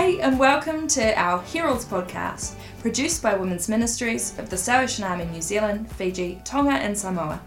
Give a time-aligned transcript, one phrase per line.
[0.00, 5.26] G'day and welcome to our Heralds podcast, produced by Women's Ministries of the Salvation Army
[5.26, 7.38] New Zealand, Fiji, Tonga, and Samoa.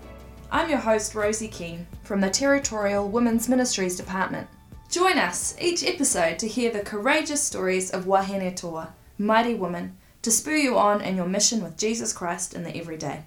[0.52, 4.48] I'm your host, Rosie Keane, from the Territorial Women's Ministries Department.
[4.88, 10.30] Join us each episode to hear the courageous stories of Wahine Toa, mighty women, to
[10.30, 13.26] spur you on in your mission with Jesus Christ in the everyday.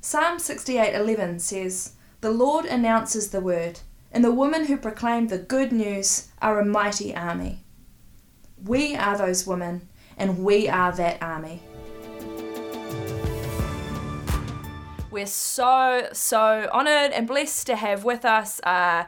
[0.00, 1.90] Psalm 68:11 says,
[2.22, 6.64] "The Lord announces the word, and the women who proclaim the good news are a
[6.64, 7.63] mighty army."
[8.64, 11.60] We are those women, and we are that army.
[15.10, 19.04] We're so, so honoured and blessed to have with us uh,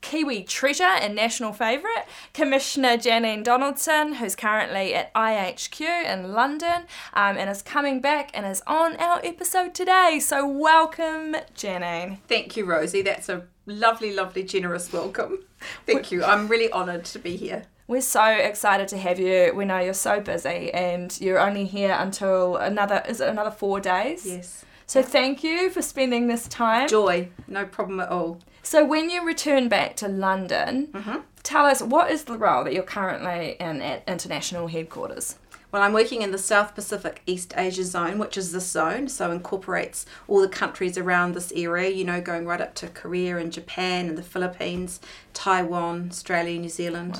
[0.00, 7.36] Kiwi treasure and national favourite, Commissioner Janine Donaldson, who's currently at IHQ in London um,
[7.36, 10.18] and is coming back and is on our episode today.
[10.18, 12.20] So, welcome, Janine.
[12.26, 13.02] Thank you, Rosie.
[13.02, 15.40] That's a lovely, lovely, generous welcome.
[15.84, 16.24] Thank you.
[16.24, 17.66] I'm really honoured to be here.
[17.86, 19.52] We're so excited to have you.
[19.54, 23.78] We know you're so busy and you're only here until another, is it another four
[23.78, 24.24] days?
[24.26, 24.64] Yes.
[24.86, 26.88] So thank you for spending this time.
[26.88, 28.38] Joy, no problem at all.
[28.62, 31.18] So when you return back to London, Mm-hmm.
[31.42, 35.36] tell us what is the role that you're currently in at international headquarters?
[35.70, 39.30] Well, I'm working in the South Pacific East Asia zone, which is this zone, so
[39.32, 43.52] incorporates all the countries around this area, you know, going right up to Korea and
[43.52, 45.00] Japan and the Philippines,
[45.34, 47.18] Taiwan, Australia, New Zealand.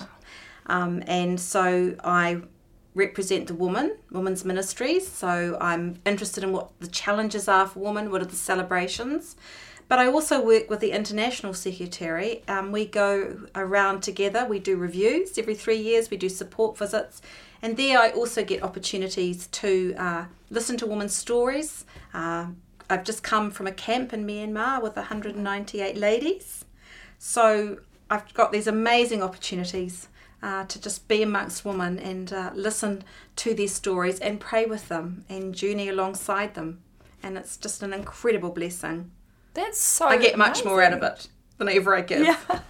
[0.67, 2.43] Um, and so I
[2.95, 5.07] represent the woman, women's ministries.
[5.11, 9.37] So I'm interested in what the challenges are for women, what are the celebrations.
[9.89, 12.43] But I also work with the International Secretary.
[12.49, 17.21] Um, we go around together, we do reviews every three years, we do support visits.
[17.61, 21.85] And there I also get opportunities to uh, listen to women's stories.
[22.15, 22.47] Uh,
[22.89, 26.65] I've just come from a camp in Myanmar with 198 ladies.
[27.19, 27.79] So
[28.11, 30.09] I've got these amazing opportunities
[30.45, 33.03] uh, to just be amongst women and uh, listen
[33.35, 36.83] to their stories and pray with them and journey alongside them.
[37.23, 39.11] And it's just an incredible blessing.
[39.55, 42.27] That's so I get much more out of it than ever I give.
[42.27, 42.37] Yeah.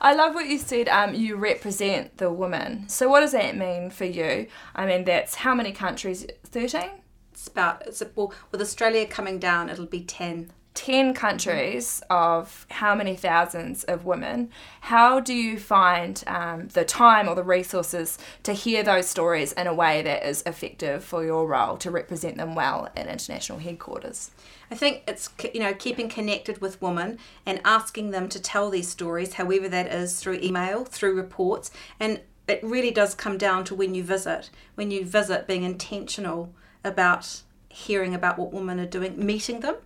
[0.00, 0.88] I love what you said.
[0.88, 2.88] Um, you represent the woman.
[2.88, 4.46] So what does that mean for you?
[4.74, 6.26] I mean, that's how many countries?
[6.44, 7.02] Thirteen.
[7.32, 10.52] It's about, it's, well, with Australia coming down, it'll be 10.
[10.74, 17.28] 10 countries of how many thousands of women, how do you find um, the time
[17.28, 21.46] or the resources to hear those stories in a way that is effective for your
[21.46, 24.32] role to represent them well at international headquarters?
[24.70, 28.88] I think it's you know keeping connected with women and asking them to tell these
[28.88, 31.70] stories, however that is through email, through reports,
[32.00, 34.50] and it really does come down to when you visit.
[34.74, 36.52] When you visit, being intentional
[36.82, 39.76] about hearing about what women are doing, meeting them,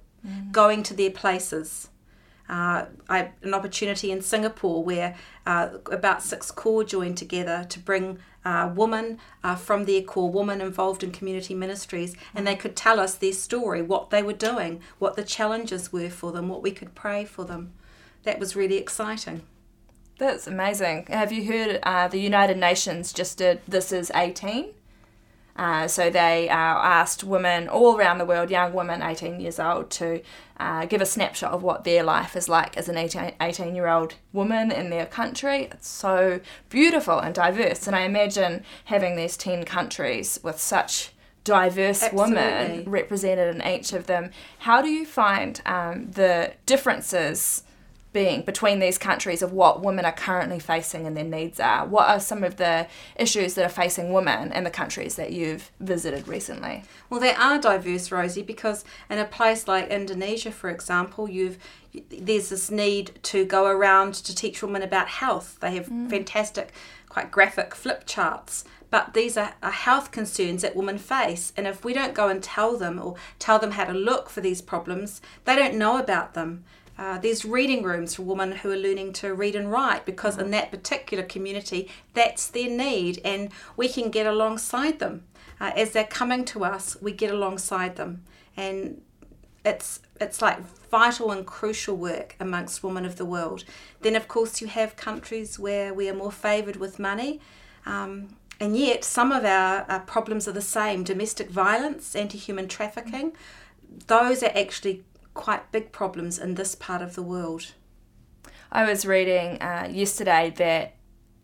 [0.52, 1.88] going to their places.
[2.48, 5.14] Uh, I an opportunity in Singapore where
[5.44, 10.62] uh, about six corps joined together to bring uh, women uh, from their corps, women
[10.62, 14.80] involved in community ministries, and they could tell us their story, what they were doing,
[14.98, 17.72] what the challenges were for them, what we could pray for them.
[18.22, 19.42] That was really exciting.
[20.18, 21.06] That's amazing.
[21.08, 24.72] Have you heard uh, the United Nations just did This Is 18?
[25.58, 29.90] Uh, so they uh, asked women all around the world, young women 18 years old,
[29.90, 30.22] to
[30.60, 33.88] uh, give a snapshot of what their life is like as an 18, 18 year
[33.88, 35.64] old woman in their country.
[35.72, 37.88] It's so beautiful and diverse.
[37.88, 41.10] And I imagine having these 10 countries with such
[41.42, 44.30] diverse women represented in each of them.
[44.60, 47.64] How do you find um, the differences
[48.12, 51.86] being between these countries of what women are currently facing and their needs are?
[51.86, 52.86] What are some of the
[53.16, 56.84] issues that are facing women in the countries that you've visited recently?
[57.10, 61.58] Well, they are diverse, Rosie, because in a place like Indonesia, for example, you've
[62.10, 65.56] there's this need to go around to teach women about health.
[65.60, 66.08] They have mm.
[66.10, 66.72] fantastic,
[67.08, 68.64] quite graphic flip charts.
[68.90, 71.52] But these are, are health concerns that women face.
[71.56, 74.40] And if we don't go and tell them or tell them how to look for
[74.40, 76.64] these problems, they don't know about them.
[76.98, 80.50] Uh, there's reading rooms for women who are learning to read and write because in
[80.50, 85.22] that particular community, that's their need, and we can get alongside them.
[85.60, 88.24] Uh, as they're coming to us, we get alongside them,
[88.56, 89.00] and
[89.64, 90.58] it's it's like
[90.90, 93.64] vital and crucial work amongst women of the world.
[94.00, 97.40] Then, of course, you have countries where we are more favoured with money,
[97.86, 103.32] um, and yet some of our, our problems are the same: domestic violence, anti-human trafficking.
[104.06, 105.04] Those are actually
[105.38, 107.72] quite big problems in this part of the world.
[108.72, 110.96] I was reading uh, yesterday that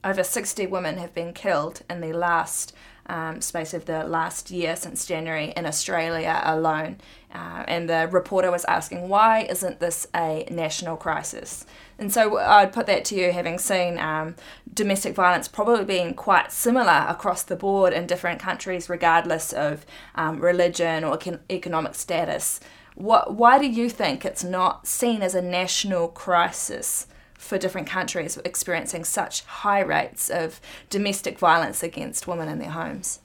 [0.02, 2.75] over 60 women have been killed in the last
[3.06, 6.99] um, space of the last year since January in Australia alone.
[7.32, 11.64] Uh, and the reporter was asking, why isn't this a national crisis?
[11.99, 14.35] And so I'd put that to you, having seen um,
[14.73, 20.41] domestic violence probably being quite similar across the board in different countries, regardless of um,
[20.41, 21.19] religion or
[21.50, 22.61] economic status.
[22.94, 27.06] What, why do you think it's not seen as a national crisis
[27.37, 30.61] for different countries experiencing such high rates of
[30.91, 33.20] domestic violence against women in their homes?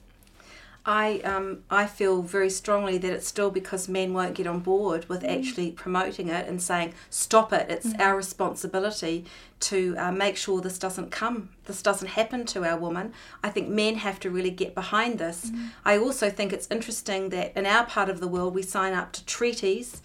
[0.86, 5.08] I um, I feel very strongly that it's still because men won't get on board
[5.08, 5.38] with mm.
[5.38, 7.66] actually promoting it and saying stop it.
[7.68, 8.00] It's mm.
[8.00, 9.26] our responsibility
[9.60, 13.12] to uh, make sure this doesn't come, this doesn't happen to our woman.
[13.44, 15.50] I think men have to really get behind this.
[15.50, 15.68] Mm.
[15.84, 19.12] I also think it's interesting that in our part of the world we sign up
[19.12, 20.00] to treaties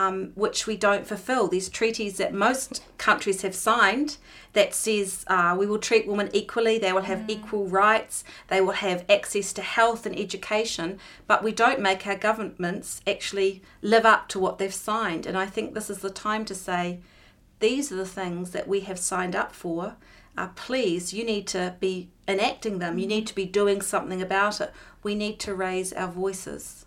[0.00, 1.46] um, which we don't fulfill.
[1.46, 4.16] These treaties that most countries have signed
[4.54, 7.30] that says uh, we will treat women equally, they will have mm.
[7.30, 12.16] equal rights, they will have access to health and education, but we don't make our
[12.16, 15.26] governments actually live up to what they've signed.
[15.26, 17.00] And I think this is the time to say,
[17.58, 19.96] these are the things that we have signed up for.
[20.36, 22.98] Uh, please, you need to be enacting them.
[22.98, 24.72] You need to be doing something about it.
[25.02, 26.86] We need to raise our voices.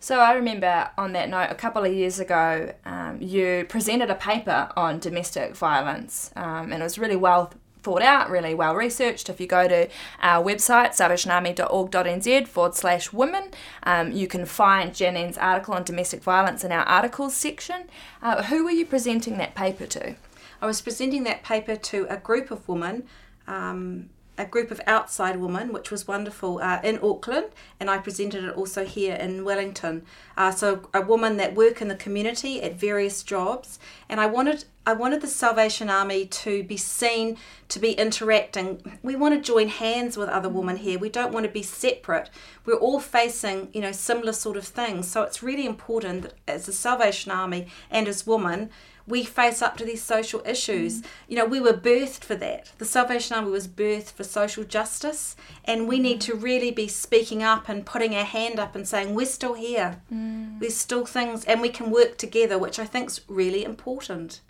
[0.00, 4.14] So I remember on that note, a couple of years ago, um, you presented a
[4.14, 7.52] paper on domestic violence, um, and it was really well
[7.82, 9.28] thought out, really well researched.
[9.28, 9.88] If you go to
[10.20, 13.50] our website, salvationarmy.org.nz forward slash women,
[13.82, 17.88] um, you can find Janine's article on domestic violence in our articles section.
[18.22, 20.14] Uh, who were you presenting that paper to?
[20.60, 23.04] I was presenting that paper to a group of women.
[23.46, 27.48] Um, a group of outside women, which was wonderful uh, in Auckland,
[27.80, 30.04] and I presented it also here in Wellington.
[30.36, 34.64] Uh, so a woman that work in the community at various jobs, and I wanted
[34.86, 37.36] I wanted the Salvation Army to be seen
[37.68, 38.98] to be interacting.
[39.02, 40.98] We want to join hands with other women here.
[40.98, 42.30] We don't want to be separate.
[42.64, 45.08] We're all facing you know similar sort of things.
[45.08, 48.70] So it's really important that as the Salvation Army and as women
[49.08, 51.00] we face up to these social issues.
[51.00, 51.06] Mm.
[51.28, 52.70] You know, we were birthed for that.
[52.78, 55.34] The Salvation Army was birthed for social justice,
[55.64, 59.14] and we need to really be speaking up and putting our hand up and saying,
[59.14, 60.02] We're still here.
[60.12, 60.60] Mm.
[60.60, 64.40] There's still things, and we can work together, which I think is really important.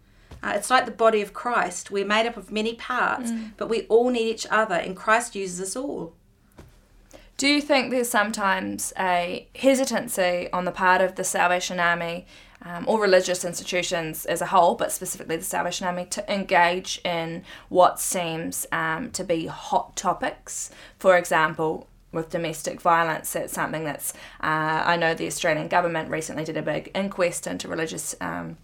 [0.42, 1.90] Uh, it's like the body of Christ.
[1.90, 3.52] We're made up of many parts, mm.
[3.56, 6.14] but we all need each other, and Christ uses us all.
[7.36, 12.26] Do you think there's sometimes a hesitancy on the part of the Salvation Army
[12.64, 17.44] um, or religious institutions as a whole, but specifically the Salvation Army, to engage in
[17.68, 20.70] what seems um, to be hot topics.
[20.98, 24.12] For example, with domestic violence, it's something that's,
[24.42, 28.14] uh, I know the Australian government recently did a big inquest into religious.
[28.20, 28.56] Um,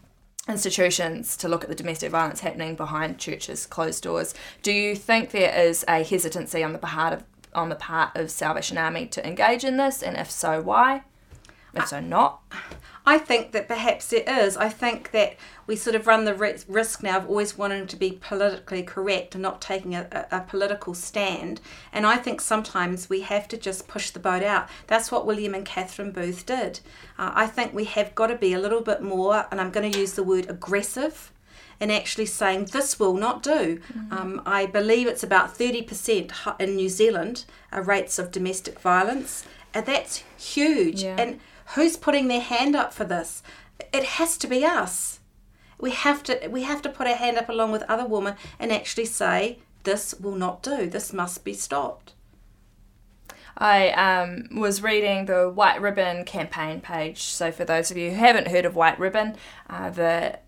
[0.46, 5.30] institutions to look at the domestic violence happening behind churches closed doors do you think
[5.30, 7.24] there is a hesitancy on the part of
[7.54, 11.02] on the part of salvation army to engage in this and if so why
[11.72, 12.42] if so not
[13.06, 14.56] I think that perhaps it is.
[14.56, 15.36] I think that
[15.66, 19.42] we sort of run the risk now of always wanting to be politically correct and
[19.42, 21.60] not taking a, a, a, political stand.
[21.92, 24.68] And I think sometimes we have to just push the boat out.
[24.86, 26.80] That's what William and Catherine Booth did.
[27.18, 29.90] Uh, I think we have got to be a little bit more, and I'm going
[29.90, 31.30] to use the word aggressive.
[31.80, 33.80] And actually saying this will not do.
[33.92, 34.12] Mm-hmm.
[34.12, 39.44] Um, I believe it's about 30% in New Zealand uh, rates of domestic violence.
[39.74, 41.02] And that's huge.
[41.02, 41.16] Yeah.
[41.18, 41.40] And
[41.74, 43.42] Who's putting their hand up for this?
[43.92, 45.20] It has to be us.
[45.78, 48.72] We have to we have to put our hand up along with other women and
[48.72, 50.88] actually say this will not do.
[50.88, 52.14] This must be stopped.
[53.56, 57.22] I um, was reading the White Ribbon campaign page.
[57.22, 59.36] So, for those of you who haven't heard of White Ribbon,
[59.70, 60.40] uh, the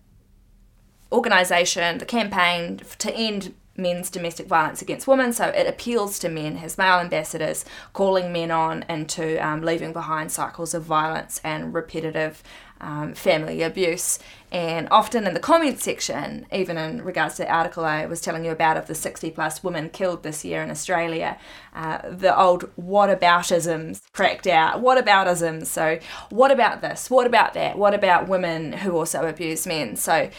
[1.11, 5.31] organisation, the campaign to end men's domestic violence against women.
[5.31, 10.31] So it appeals to men, has male ambassadors calling men on into um, leaving behind
[10.31, 12.43] cycles of violence and repetitive
[12.79, 14.19] um, family abuse.
[14.51, 18.45] And often in the comment section, even in regards to the article I was telling
[18.45, 21.37] you about of the 60 plus women killed this year in Australia,
[21.75, 24.81] uh, the old whataboutisms cracked out.
[24.81, 25.65] Whataboutisms.
[25.67, 27.09] So, what about this?
[27.09, 27.77] What about that?
[27.77, 29.95] What about women who also abuse men?
[29.95, 30.29] So,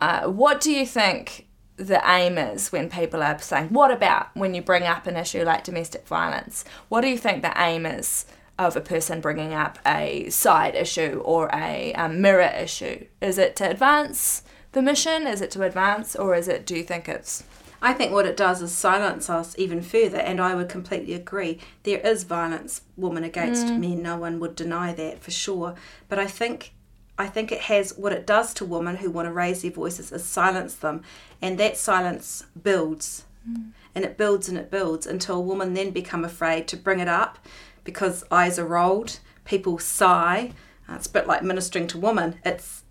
[0.00, 1.45] uh, what do you think
[1.76, 5.44] the aim is when people are saying, what about when you bring up an issue
[5.44, 6.64] like domestic violence?
[6.88, 8.26] What do you think the aim is
[8.58, 13.06] of a person bringing up a side issue or a, a mirror issue?
[13.20, 14.42] Is it to advance
[14.72, 15.26] the mission?
[15.26, 17.44] Is it to advance, or is it, do you think it's
[17.82, 21.60] I think what it does is silence us even further, and I would completely agree.
[21.82, 23.78] There is violence, woman against mm.
[23.78, 25.74] men, no one would deny that for sure.
[26.08, 26.72] But I think
[27.18, 30.12] I think it has what it does to women who want to raise their voices
[30.12, 31.02] is silence them,
[31.40, 33.24] and that silence builds.
[33.48, 33.72] Mm.
[33.94, 37.38] And it builds and it builds until women then become afraid to bring it up
[37.84, 40.52] because eyes are rolled, people sigh.
[40.88, 42.38] Uh, it's a bit like ministering to women.
[42.44, 42.84] It's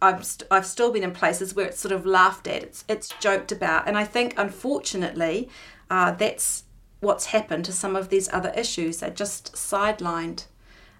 [0.00, 3.10] I've, st- I've still been in places where it's sort of laughed at, it's, it's
[3.20, 3.86] joked about.
[3.86, 5.50] And I think, unfortunately,
[5.90, 6.64] uh, that's
[7.00, 9.00] what's happened to some of these other issues.
[9.00, 10.46] They're just sidelined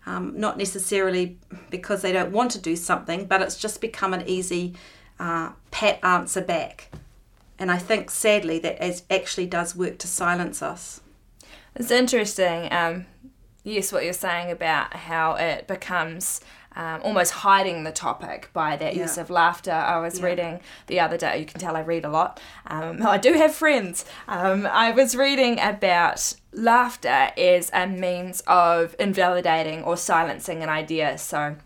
[0.06, 1.38] um, not necessarily
[1.70, 4.74] because they don't want to do something, but it's just become an easy
[5.18, 6.90] uh, pat answer back.
[7.58, 11.00] And I think sadly that actually does work to silence us.
[11.76, 13.06] It's interesting, um,
[13.62, 16.40] yes, what you're saying about how it becomes
[16.76, 19.02] um, almost hiding the topic by that yeah.
[19.02, 19.72] use of laughter.
[19.72, 20.26] I was yeah.
[20.26, 22.40] reading the other day, you can tell I read a lot.
[22.66, 24.04] Um, I do have friends.
[24.28, 31.18] Um, I was reading about laughter as a means of invalidating or silencing an idea.
[31.18, 31.56] So,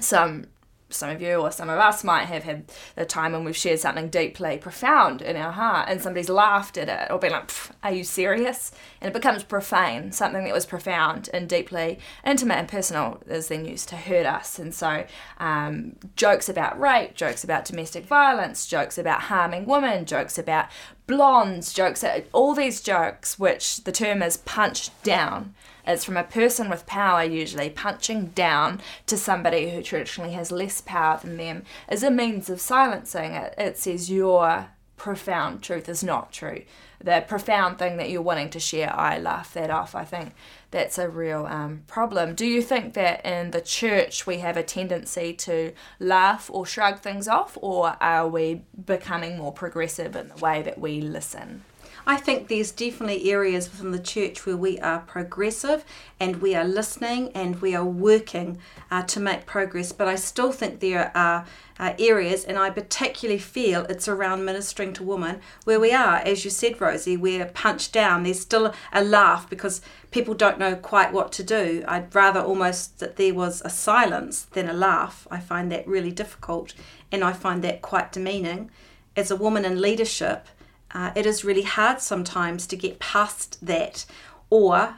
[0.00, 0.46] some
[0.92, 2.64] some of you or some of us might have had
[2.96, 6.88] a time when we've shared something deeply profound in our heart and somebody's laughed at
[6.88, 7.50] it or been like,
[7.82, 8.72] Are you serious?
[9.00, 10.12] And it becomes profane.
[10.12, 14.58] Something that was profound and deeply intimate and personal is then used to hurt us.
[14.58, 15.04] And so,
[15.38, 20.66] um, jokes about rape, jokes about domestic violence, jokes about harming women, jokes about
[21.06, 25.54] blondes, jokes, all these jokes, which the term is punched down
[25.86, 30.80] it's from a person with power, usually, punching down to somebody who traditionally has less
[30.80, 33.54] power than them as a means of silencing it.
[33.58, 36.62] It says your profound truth is not true.
[37.02, 39.96] The profound thing that you're wanting to share, I laugh that off.
[39.96, 40.34] I think
[40.70, 42.36] that's a real um, problem.
[42.36, 47.00] Do you think that in the church we have a tendency to laugh or shrug
[47.00, 51.64] things off, or are we becoming more progressive in the way that we listen?
[52.06, 55.84] I think there's definitely areas within the church where we are progressive
[56.18, 58.58] and we are listening and we are working
[58.90, 59.92] uh, to make progress.
[59.92, 61.46] But I still think there are
[61.78, 66.44] uh, areas, and I particularly feel it's around ministering to women, where we are, as
[66.44, 68.22] you said, Rosie, we're punched down.
[68.22, 69.80] There's still a laugh because
[70.10, 71.82] people don't know quite what to do.
[71.88, 75.26] I'd rather almost that there was a silence than a laugh.
[75.30, 76.74] I find that really difficult,
[77.10, 78.70] and I find that quite demeaning.
[79.16, 80.46] As a woman in leadership,
[80.94, 84.04] uh, it is really hard sometimes to get past that.
[84.50, 84.94] Or uh,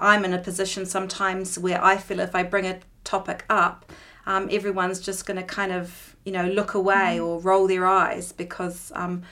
[0.00, 3.90] I'm in a position sometimes where I feel if I bring a topic up,
[4.26, 7.24] um, everyone's just going to kind of, you know, look away mm-hmm.
[7.24, 9.22] or roll their eyes because um,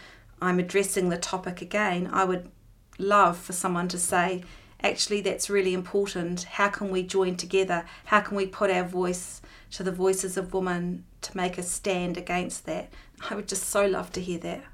[0.40, 2.08] I'm addressing the topic again.
[2.10, 2.50] I would
[2.98, 4.42] love for someone to say,
[4.82, 6.44] actually, that's really important.
[6.44, 7.84] How can we join together?
[8.06, 9.42] How can we put our voice
[9.72, 12.88] to the voices of women to make a stand against that?
[13.28, 14.64] I would just so love to hear that.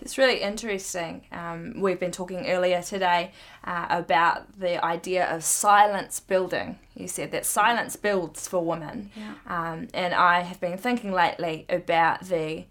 [0.00, 1.26] It's really interesting.
[1.32, 3.32] Um, we've been talking earlier today
[3.64, 6.78] uh, about the idea of silence building.
[6.94, 9.10] You said that silence builds for women.
[9.16, 9.34] Yeah.
[9.46, 12.64] Um, and I have been thinking lately about the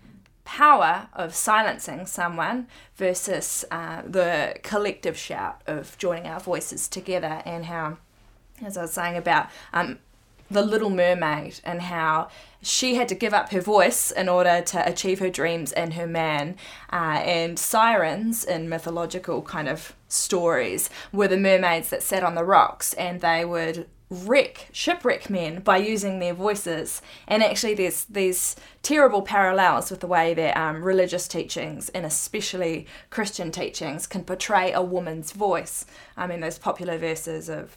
[0.45, 7.65] power of silencing someone versus uh, the collective shout of joining our voices together, and
[7.65, 7.97] how,
[8.63, 9.99] as I was saying about um,
[10.49, 12.29] the Little Mermaid and how
[12.61, 16.07] she had to give up her voice in order to achieve her dreams and her
[16.07, 16.55] man.
[16.91, 22.43] Uh, and sirens in mythological kind of stories were the mermaids that sat on the
[22.43, 28.55] rocks and they would wreck shipwreck men by using their voices and actually there's these
[28.81, 34.71] terrible parallels with the way that um, religious teachings and especially christian teachings can portray
[34.71, 35.85] a woman's voice
[36.15, 37.75] i mean those popular verses of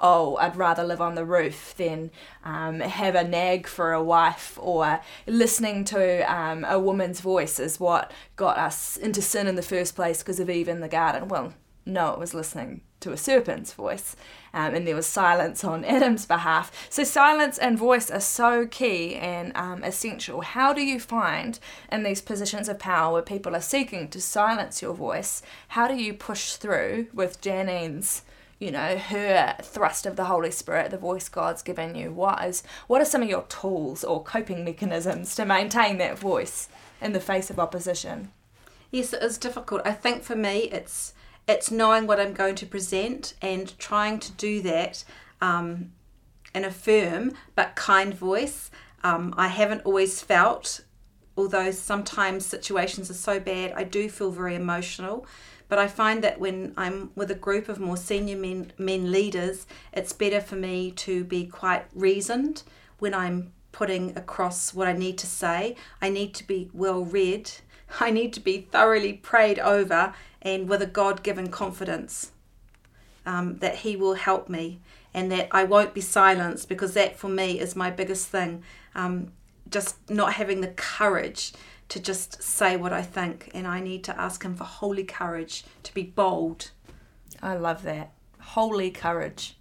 [0.00, 2.10] oh, I'd rather live on the roof than
[2.44, 7.80] um, have a nag for a wife, or listening to um, a woman's voice is
[7.80, 11.28] what got us into sin in the first place because of Eve in the garden.
[11.28, 14.14] Well, no, it was listening to a serpent's voice,
[14.52, 16.70] um, and there was silence on Adam's behalf.
[16.90, 20.42] So, silence and voice are so key and um, essential.
[20.42, 21.58] How do you find
[21.90, 25.94] in these positions of power where people are seeking to silence your voice, how do
[25.94, 28.22] you push through with Janine's?
[28.58, 32.12] You know her thrust of the holy spirit the voice god's given you.
[32.12, 36.68] What is what are some of your tools or coping mechanisms to maintain that voice
[37.00, 38.32] in the face of opposition?
[38.90, 39.82] Yes it is difficult.
[39.84, 41.14] I think for me it's
[41.48, 45.02] it's knowing what i'm going to present and trying to do that
[45.40, 45.92] um,
[46.54, 48.70] in a firm but kind voice.
[49.02, 50.80] Um, i haven't always felt
[51.36, 55.24] although sometimes situations are so bad i do feel very emotional
[55.68, 59.66] but I find that when I'm with a group of more senior men, men leaders,
[59.92, 62.62] it's better for me to be quite reasoned
[62.98, 65.76] when I'm putting across what I need to say.
[66.00, 67.50] I need to be well read.
[68.00, 72.32] I need to be thoroughly prayed over and with a God given confidence
[73.26, 74.80] um, that He will help me
[75.12, 78.62] and that I won't be silenced because that for me is my biggest thing.
[78.94, 79.32] Um,
[79.70, 81.52] just not having the courage
[81.88, 85.64] to just say what I think, and I need to ask Him for holy courage
[85.84, 86.70] to be bold.
[87.42, 88.12] I love that.
[88.40, 89.56] Holy courage.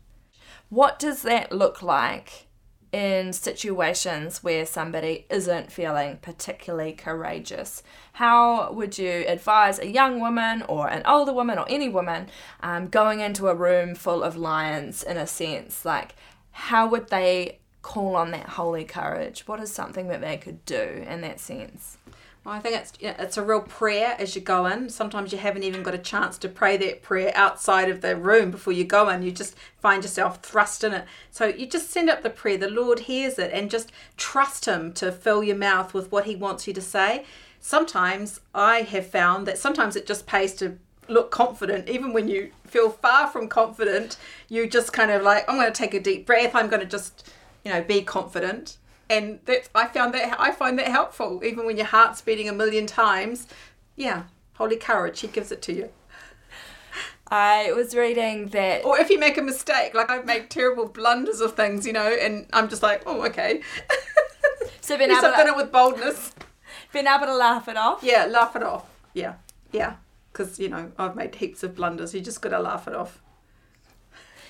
[0.69, 2.48] What does that look like
[2.91, 7.84] in situations where somebody isn't feeling particularly courageous?
[8.13, 12.27] How would you advise a young woman or an older woman or any woman
[12.62, 15.86] um, going into a room full of lions, in a sense?
[15.86, 16.15] Like,
[16.51, 19.48] how would they call on that holy courage?
[19.48, 21.98] What is something that they could do in that sense?
[22.50, 24.89] I think it's it's a real prayer as you go in.
[24.89, 28.51] Sometimes you haven't even got a chance to pray that prayer outside of the room
[28.51, 29.22] before you go in.
[29.22, 31.06] You just find yourself thrust in it.
[31.30, 32.58] So you just send up the prayer.
[32.58, 36.36] The Lord hears it, and just trust Him to fill your mouth with what He
[36.36, 37.25] wants you to say.
[37.60, 40.77] Sometimes I have found that sometimes it just pays to
[41.10, 44.18] look confident, even when you feel far from confident.
[44.48, 46.56] You just kind of like, I'm going to take a deep breath.
[46.56, 47.30] I'm going to just
[47.66, 48.77] you know, be confident.
[49.09, 52.53] And that I found that I find that helpful, even when your heart's beating a
[52.53, 53.47] million times.
[53.95, 54.23] Yeah,
[54.55, 55.89] holy courage, he gives it to you.
[57.29, 58.85] I was reading that.
[58.85, 62.07] Or if you make a mistake, like I've made terrible blunders of things, you know,
[62.07, 63.61] and I'm just like, oh, okay.
[64.87, 66.31] So being able to, it with boldness.
[66.93, 67.99] Being able to laugh it off.
[68.01, 68.89] Yeah, laugh it off.
[69.13, 69.33] Yeah,
[69.73, 69.95] yeah.
[70.31, 72.13] Because you know I've made heaps of blunders.
[72.13, 73.21] You just got to laugh it off.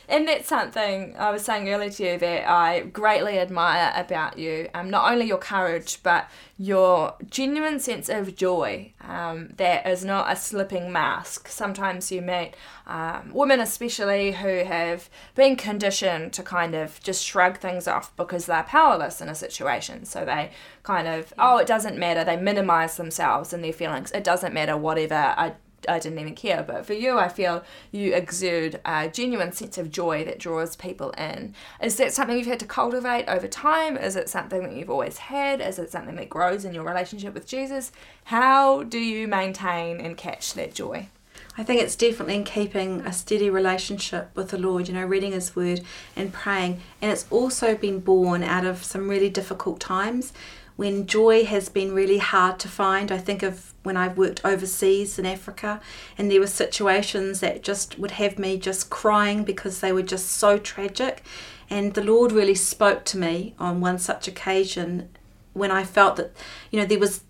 [0.09, 4.69] And that's something I was saying earlier to you that I greatly admire about you.
[4.73, 10.31] Um, not only your courage, but your genuine sense of joy um, that is not
[10.31, 11.49] a slipping mask.
[11.49, 12.53] Sometimes you meet
[12.87, 18.45] um, women, especially, who have been conditioned to kind of just shrug things off because
[18.45, 20.05] they're powerless in a situation.
[20.05, 20.51] So they
[20.83, 22.23] kind of, oh, it doesn't matter.
[22.23, 24.11] They minimize themselves and their feelings.
[24.13, 25.53] It doesn't matter, whatever I
[25.87, 26.63] I didn't even care.
[26.63, 31.11] But for you, I feel you exude a genuine sense of joy that draws people
[31.11, 31.53] in.
[31.81, 33.97] Is that something you've had to cultivate over time?
[33.97, 35.61] Is it something that you've always had?
[35.61, 37.91] Is it something that grows in your relationship with Jesus?
[38.25, 41.07] How do you maintain and catch that joy?
[41.59, 45.31] I think it's definitely in keeping a steady relationship with the Lord, you know, reading
[45.31, 45.81] His Word
[46.15, 46.81] and praying.
[47.01, 50.33] And it's also been born out of some really difficult times
[50.77, 53.11] when joy has been really hard to find.
[53.11, 55.81] I think of when I've worked overseas in Africa,
[56.17, 60.29] and there were situations that just would have me just crying because they were just
[60.29, 61.23] so tragic.
[61.69, 65.09] And the Lord really spoke to me on one such occasion
[65.53, 66.31] when I felt that,
[66.71, 67.23] you know, there was,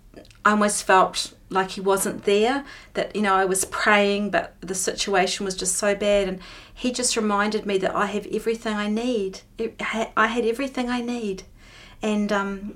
[0.44, 4.76] I almost felt like He wasn't there, that, you know, I was praying, but the
[4.76, 6.28] situation was just so bad.
[6.28, 6.40] And
[6.74, 9.40] He just reminded me that I have everything I need.
[9.90, 11.44] I had everything I need.
[12.04, 12.76] And um,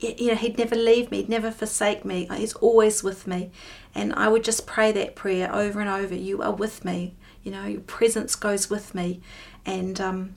[0.00, 2.28] you know, he'd never leave me, he'd never forsake me.
[2.34, 3.50] He's always with me.
[3.94, 6.14] And I would just pray that prayer over and over.
[6.14, 7.14] You are with me.
[7.42, 9.20] You know, your presence goes with me.
[9.66, 10.36] And um,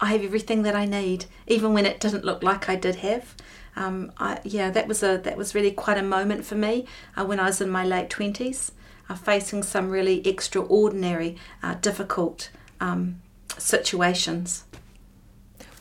[0.00, 3.34] I have everything that I need, even when it didn't look like I did have.
[3.76, 7.24] Um, I, yeah, that was a that was really quite a moment for me uh,
[7.24, 8.72] when I was in my late twenties,
[9.08, 13.20] uh, facing some really extraordinary, uh, difficult um,
[13.56, 14.64] situations.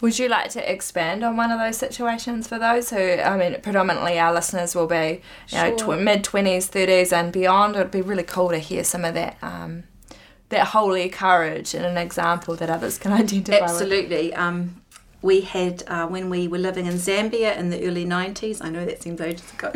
[0.01, 3.59] Would you like to expand on one of those situations for those who, I mean,
[3.61, 7.75] predominantly our listeners will be, you know, tw- mid twenties, thirties, and beyond?
[7.75, 9.85] It'd be really cool to hear some of that, um,
[10.49, 13.63] that holy courage and an example that others can identify.
[13.65, 14.35] Absolutely.
[14.35, 14.81] Um,
[15.23, 18.61] we had uh, when we were living in Zambia in the early nineties.
[18.61, 19.71] I know that seems ages ago.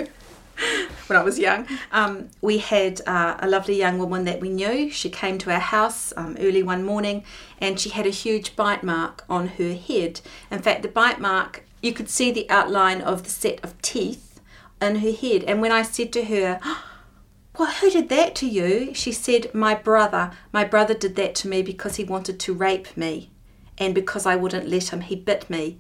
[1.08, 1.68] when I was young.
[1.92, 4.90] Um, we had uh, a lovely young woman that we knew.
[4.90, 7.24] She came to our house um, early one morning
[7.60, 10.22] and she had a huge bite mark on her head.
[10.50, 14.40] In fact, the bite mark, you could see the outline of the set of teeth
[14.82, 15.44] in her head.
[15.44, 16.60] And when I said to her,
[17.58, 18.94] well, who did that to you?
[18.94, 20.32] She said, My brother.
[20.52, 23.30] My brother did that to me because he wanted to rape me.
[23.78, 25.80] And because I wouldn't let him, he bit me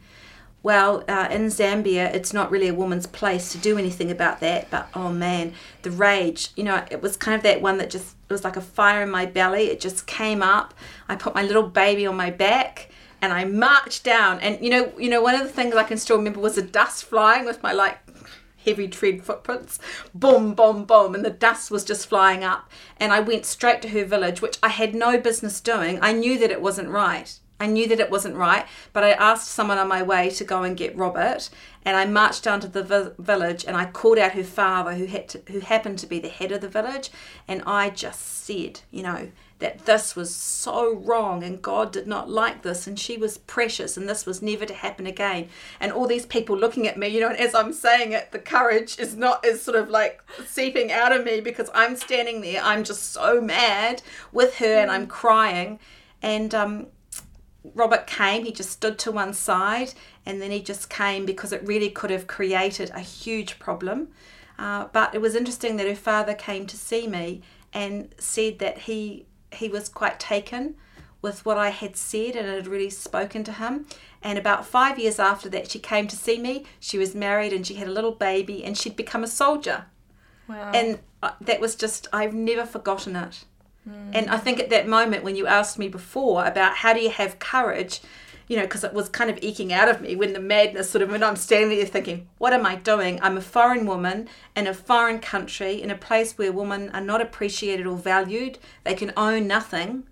[0.63, 4.69] well, uh, in Zambia, it's not really a woman's place to do anything about that.
[4.69, 8.15] But oh man, the rage, you know, it was kind of that one that just,
[8.29, 9.65] it was like a fire in my belly.
[9.65, 10.73] It just came up.
[11.09, 14.39] I put my little baby on my back and I marched down.
[14.39, 16.61] And you know, you know, one of the things I can still remember was the
[16.61, 17.99] dust flying with my like
[18.63, 19.79] heavy tread footprints.
[20.13, 21.15] Boom, boom, boom.
[21.15, 22.69] And the dust was just flying up.
[22.97, 25.99] And I went straight to her village, which I had no business doing.
[26.01, 27.39] I knew that it wasn't right.
[27.61, 30.63] I knew that it wasn't right, but I asked someone on my way to go
[30.63, 31.51] and get Robert,
[31.85, 35.05] and I marched down to the vi- village and I called out her father, who
[35.05, 37.11] had to, who happened to be the head of the village,
[37.47, 42.27] and I just said, you know, that this was so wrong and God did not
[42.27, 45.49] like this and she was precious and this was never to happen again.
[45.79, 48.39] And all these people looking at me, you know, and as I'm saying it, the
[48.39, 52.59] courage is not is sort of like seeping out of me because I'm standing there,
[52.63, 55.77] I'm just so mad with her and I'm crying.
[56.23, 56.87] And um
[57.63, 59.93] Robert came, he just stood to one side
[60.25, 64.09] and then he just came because it really could have created a huge problem.
[64.57, 67.41] Uh, but it was interesting that her father came to see me
[67.73, 70.75] and said that he he was quite taken
[71.21, 73.85] with what I had said and it had really spoken to him.
[74.21, 76.65] And about five years after that, she came to see me.
[76.79, 79.85] She was married and she had a little baby and she'd become a soldier.
[80.47, 80.71] Wow.
[80.73, 83.45] And uh, that was just, I've never forgotten it.
[84.13, 87.09] And I think at that moment when you asked me before about how do you
[87.09, 88.01] have courage,
[88.47, 91.01] you know, because it was kind of eking out of me when the madness sort
[91.01, 93.19] of, when I'm standing there thinking, what am I doing?
[93.21, 97.21] I'm a foreign woman in a foreign country, in a place where women are not
[97.21, 98.59] appreciated or valued.
[98.83, 100.03] They can own nothing.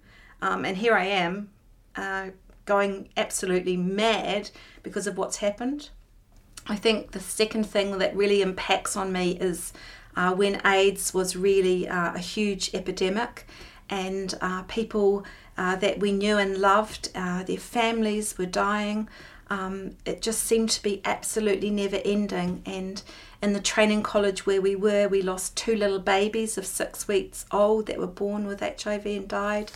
[0.41, 1.49] Um, and here I am
[1.95, 2.29] uh,
[2.65, 4.51] going absolutely mad
[4.83, 5.89] because of what's happened.
[6.67, 9.73] I think the second thing that really impacts on me is
[10.19, 13.47] uh, when AIDS was really uh, a huge epidemic,
[13.89, 15.23] and uh, people
[15.57, 19.07] uh, that we knew and loved, uh, their families were dying.
[19.49, 22.61] Um, it just seemed to be absolutely never ending.
[22.65, 23.01] And
[23.41, 27.45] in the training college where we were, we lost two little babies of six weeks
[27.49, 29.71] old that were born with HIV and died.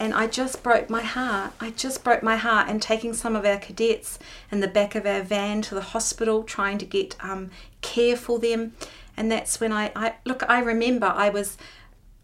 [0.00, 1.52] And I just broke my heart.
[1.60, 2.68] I just broke my heart.
[2.68, 4.18] And taking some of our cadets
[4.50, 8.40] in the back of our van to the hospital, trying to get um, care for
[8.40, 8.74] them.
[9.16, 11.56] And that's when I, I look, I remember I was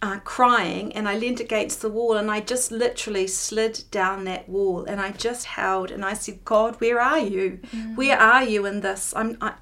[0.02, 4.48] uh, crying and I leant against the wall and I just literally slid down that
[4.48, 7.60] wall and I just howled and I said, God, where are you?
[7.94, 9.14] Where are you in this?
[9.16, 9.54] I'm, I,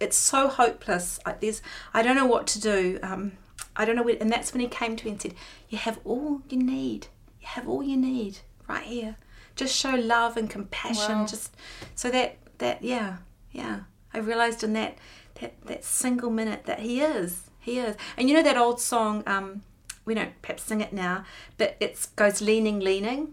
[0.00, 1.20] it's so hopeless.
[1.26, 1.60] I, there's,
[1.92, 2.98] I don't know what to do.
[3.02, 3.32] Um,
[3.76, 4.02] I don't know.
[4.02, 5.34] Where, and that's when he came to me and said,
[5.68, 7.08] You have all you need.
[7.40, 9.16] You have all you need right here.
[9.56, 11.20] Just show love and compassion.
[11.20, 11.26] Wow.
[11.26, 11.54] Just
[11.94, 13.18] so that that yeah
[13.52, 13.80] yeah.
[14.12, 14.96] I realized in that
[15.40, 17.96] that that single minute that he is he is.
[18.16, 19.22] And you know that old song.
[19.26, 19.62] Um,
[20.04, 21.24] we don't perhaps sing it now,
[21.56, 23.32] but it goes leaning, leaning,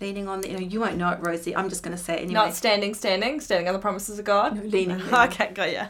[0.00, 0.48] leaning on the.
[0.48, 1.56] You, know, you won't know it, Rosie.
[1.56, 2.34] I'm just going to say it anyway.
[2.34, 4.54] Not standing, standing, standing on the promises of God.
[4.54, 5.12] No, leaning, leaning.
[5.12, 5.88] okay, got yeah.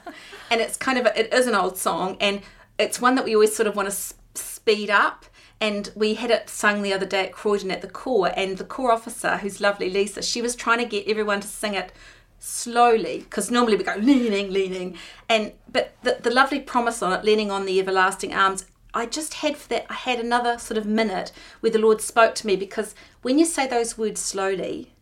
[0.51, 2.41] and it's kind of a, it is an old song and
[2.79, 5.27] it's one that we always sort of want to speed up
[5.61, 8.65] and we had it sung the other day at Croydon at the Corps and the
[8.65, 11.93] Corps officer who's lovely Lisa she was trying to get everyone to sing it
[12.39, 14.97] slowly because normally we go leaning leaning
[15.29, 19.35] and but the, the lovely promise on it leaning on the everlasting arms I just
[19.35, 22.57] had for that I had another sort of minute where the Lord spoke to me
[22.57, 24.93] because when you say those words slowly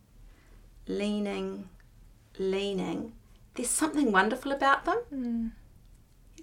[0.86, 1.68] leaning
[2.38, 3.12] leaning
[3.54, 5.50] there's something wonderful about them mm.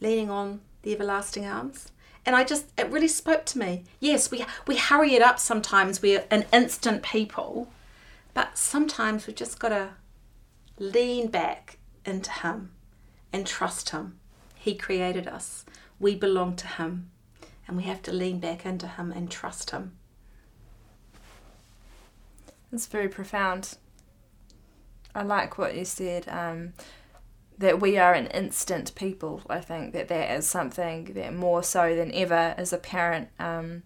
[0.02, 1.92] leaning on the everlasting arms.
[2.26, 3.84] And I just, it really spoke to me.
[4.00, 6.02] Yes, we, we hurry it up sometimes.
[6.02, 7.68] We're an instant people.
[8.34, 9.90] But sometimes we've just got to
[10.78, 12.72] lean back into Him
[13.32, 14.20] and trust Him.
[14.56, 15.66] He created us,
[16.00, 17.10] we belong to Him.
[17.68, 19.94] And we have to lean back into Him and trust Him.
[22.74, 23.78] It's very profound.
[25.16, 26.28] I like what you said.
[26.28, 26.74] Um,
[27.58, 29.42] that we are an instant people.
[29.50, 33.84] I think that that is something that more so than ever is apparent, um,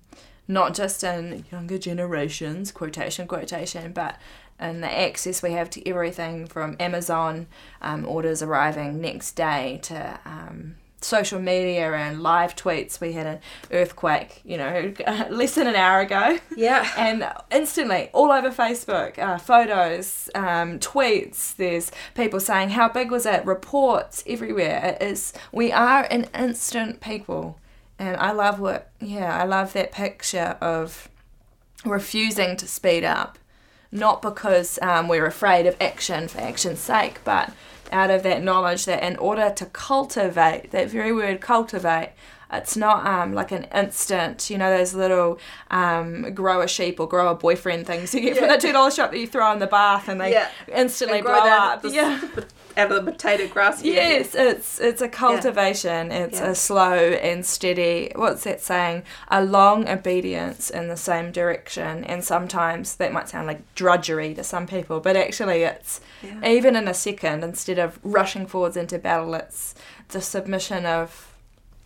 [0.48, 4.18] not just in younger generations, quotation, quotation, but
[4.60, 7.48] in the access we have to everything from Amazon
[7.82, 13.00] um, orders arriving next day to um, social media and live tweets.
[13.00, 13.40] We had an
[13.72, 14.94] earthquake, you know,
[15.30, 16.40] less than an hour ago.
[16.56, 16.86] Yeah.
[16.98, 21.56] And instantly, all over Facebook, uh, photos, um, tweets.
[21.56, 24.98] There's people saying, "How big was it?" Reports everywhere.
[25.00, 25.34] It is.
[25.52, 27.60] We are an instant people,
[28.00, 28.90] and I love what.
[29.00, 31.08] Yeah, I love that picture of
[31.86, 33.38] refusing to speed up,
[33.92, 37.52] not because um, we're afraid of action for action's sake, but
[37.92, 42.12] out of that knowledge that in order to cultivate that very word cultivate
[42.52, 45.38] it's not um, like an instant, you know, those little
[45.70, 48.56] um, grow a sheep or grow a boyfriend things you get from Yeah.
[48.56, 50.48] the two dollar shop that you throw in the bath and they Yeah.
[50.74, 51.82] instantly They blow up.
[51.86, 52.22] yeah.
[52.78, 53.84] Out of the potato grass.
[53.84, 56.12] Yes, it's it's a cultivation.
[56.12, 56.50] It's Yeah.
[56.52, 56.94] a slow
[57.30, 58.12] and steady.
[58.16, 59.04] What's that saying?
[59.30, 62.04] A long obedience in the same direction.
[62.04, 66.48] And sometimes that might sound like drudgery to some people, but actually, it's Yeah.
[66.48, 67.44] even in a second.
[67.44, 69.74] Instead of rushing forwards into battle, it's
[70.10, 71.34] the submission of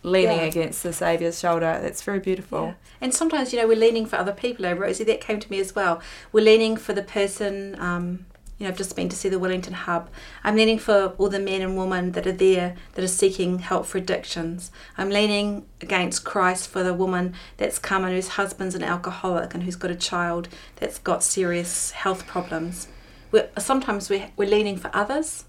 [0.02, 0.44] leaning Yeah.
[0.44, 1.78] against the Saviour's shoulder.
[1.80, 2.66] That's very beautiful.
[2.66, 2.72] Yeah.
[3.00, 4.66] And sometimes, you know, we're leaning for other people.
[4.66, 6.00] Oh, Rosie, that came to me as well.
[6.32, 8.26] We're leaning for the person, um,
[8.62, 10.08] you know, I've just been to see the Wellington Hub.
[10.44, 13.86] I'm leaning for all the men and women that are there that are seeking help
[13.86, 14.70] for addictions.
[14.96, 19.64] I'm leaning against Christ for the woman that's come and whose husband's an alcoholic and
[19.64, 22.86] who's got a child that's got serious health problems.
[23.32, 25.44] We're, sometimes we're, we're leaning for others.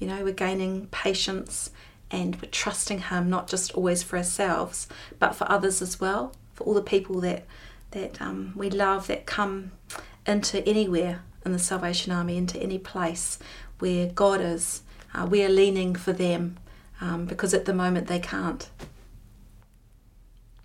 [0.00, 1.70] You know, we're gaining patience
[2.10, 4.88] and we're trusting Him not just always for ourselves,
[5.20, 7.44] but for others as well, for all the people that
[7.92, 9.70] that um, we love that come
[10.26, 13.38] into anywhere in the Salvation Army, into any place.
[13.78, 14.82] where God is.
[15.14, 16.58] Uh, we are leaning for them
[17.00, 18.68] um, because at the moment they can't.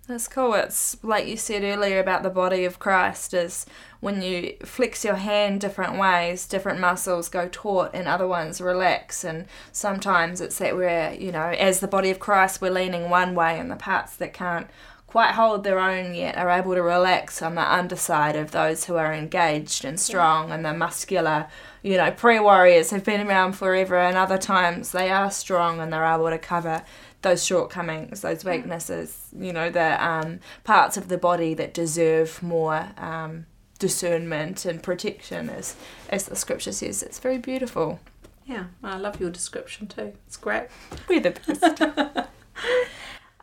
[0.06, 0.54] That's cool.
[0.54, 3.66] It's like you said earlier about the body of Christ is
[3.98, 9.24] when you flex your hand different ways, different muscles go taut and other ones relax.
[9.24, 13.34] And sometimes it's that we're, you know, as the body of Christ, we're leaning one
[13.34, 14.68] way and the parts that can't
[15.06, 18.96] quite hold their own yet are able to relax on the underside of those who
[18.96, 20.54] are engaged and strong yeah.
[20.56, 21.46] and the muscular,
[21.82, 25.92] you know, pre warriors have been around forever and other times they are strong and
[25.92, 26.82] they're able to cover
[27.22, 32.88] those shortcomings, those weaknesses, you know, the um, parts of the body that deserve more
[32.98, 33.46] um,
[33.78, 35.76] discernment and protection, as,
[36.08, 37.02] as the scripture says.
[37.02, 38.00] It's very beautiful.
[38.44, 40.12] Yeah, I love your description too.
[40.26, 40.68] It's great.
[41.08, 42.28] We're the best.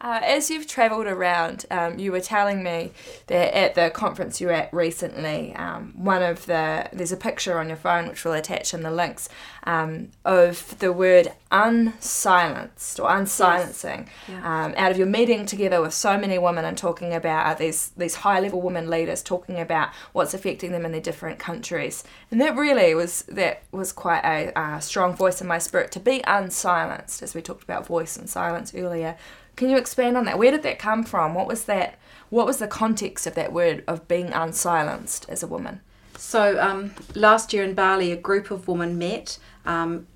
[0.03, 2.91] Uh, as you've travelled around, um, you were telling me
[3.27, 7.57] that at the conference you were at recently, um, one of the there's a picture
[7.57, 9.29] on your phone which we'll attach in the links
[9.63, 14.07] um, of the word unsilenced or unsilencing.
[14.27, 14.27] Yes.
[14.27, 14.65] Yeah.
[14.65, 17.93] Um, out of your meeting together with so many women and talking about uh, these
[17.95, 22.41] these high level women leaders talking about what's affecting them in their different countries, and
[22.41, 26.21] that really was that was quite a uh, strong voice in my spirit to be
[26.27, 29.15] unsilenced, as we talked about voice and silence earlier
[29.55, 30.37] can you expand on that?
[30.37, 31.33] Where did that come from?
[31.33, 31.99] What was that?
[32.29, 35.81] What was the context of that word of being unsilenced as a woman?
[36.17, 40.07] So um, last year in Bali, a group of women met, um,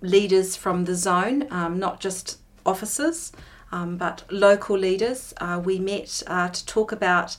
[0.00, 3.32] leaders from the zone, um, not just officers,
[3.72, 5.34] um, but local leaders.
[5.38, 7.36] Uh, we met uh, to talk about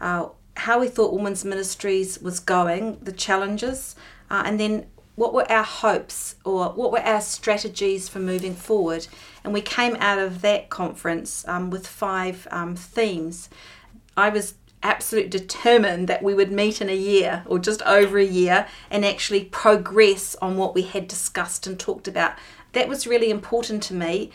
[0.00, 3.96] uh, how we thought women's ministries was going, the challenges,
[4.30, 4.86] uh, and then
[5.22, 9.06] what were our hopes or what were our strategies for moving forward.
[9.44, 13.48] And we came out of that conference um, with five um, themes.
[14.16, 18.24] I was absolutely determined that we would meet in a year or just over a
[18.24, 22.32] year and actually progress on what we had discussed and talked about.
[22.72, 24.32] That was really important to me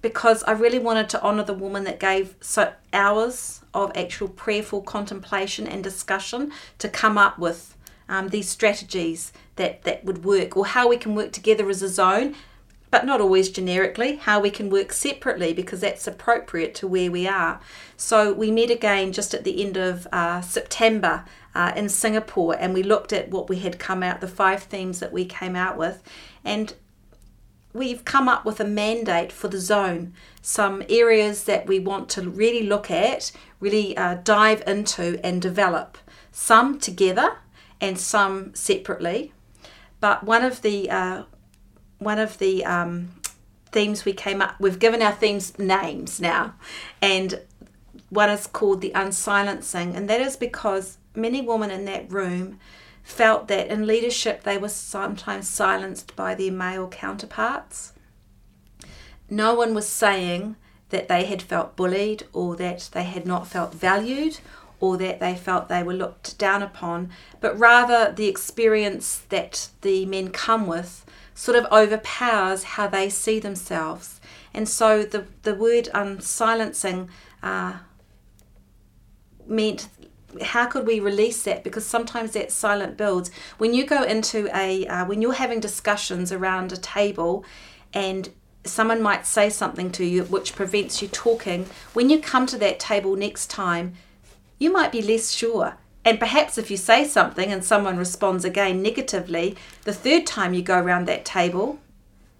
[0.00, 4.80] because I really wanted to honour the woman that gave so hours of actual prayerful
[4.80, 7.75] contemplation and discussion to come up with
[8.08, 11.88] um, these strategies that, that would work or how we can work together as a
[11.88, 12.34] zone
[12.90, 17.26] but not always generically, how we can work separately because that's appropriate to where we
[17.26, 17.60] are.
[17.96, 22.72] So we met again just at the end of uh, September uh, in Singapore and
[22.72, 25.76] we looked at what we had come out, the five themes that we came out
[25.76, 26.02] with,
[26.44, 26.74] and
[27.72, 32.22] we've come up with a mandate for the zone, some areas that we want to
[32.22, 35.98] really look at, really uh, dive into and develop,
[36.30, 37.38] some together
[37.80, 39.32] and some separately.
[40.00, 41.22] But one of the uh,
[41.98, 43.10] one of the um,
[43.72, 46.54] themes we came up we've given our themes names now.
[47.00, 47.40] And
[48.08, 49.96] one is called the unsilencing.
[49.96, 52.58] And that is because many women in that room
[53.02, 57.92] felt that in leadership they were sometimes silenced by their male counterparts.
[59.28, 60.56] No one was saying
[60.90, 64.38] that they had felt bullied or that they had not felt valued
[64.80, 67.10] or that they felt they were looked down upon,
[67.40, 73.38] but rather the experience that the men come with sort of overpowers how they see
[73.38, 74.20] themselves.
[74.54, 77.08] And so the, the word unsilencing
[77.42, 77.74] uh,
[79.46, 79.88] meant
[80.42, 84.86] how could we release that because sometimes that silent builds when you go into a
[84.86, 87.44] uh, when you're having discussions around a table
[87.94, 88.30] and
[88.64, 92.78] someone might say something to you which prevents you talking when you come to that
[92.78, 93.94] table next time
[94.58, 98.80] you might be less sure and perhaps if you say something and someone responds again
[98.80, 101.80] negatively, the third time you go around that table,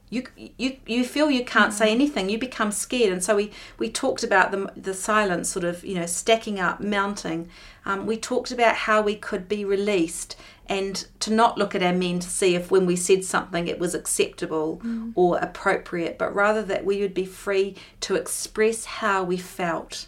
[0.09, 0.23] you
[0.57, 1.95] you you feel you can't say mm.
[1.95, 2.29] anything.
[2.29, 5.97] You become scared, and so we we talked about the the silence, sort of you
[5.97, 7.49] know stacking up, mounting.
[7.85, 10.37] Um, we talked about how we could be released
[10.69, 13.81] and to not look at our men to see if when we said something it
[13.81, 15.13] was acceptable mm.
[15.17, 20.07] or appropriate, but rather that we would be free to express how we felt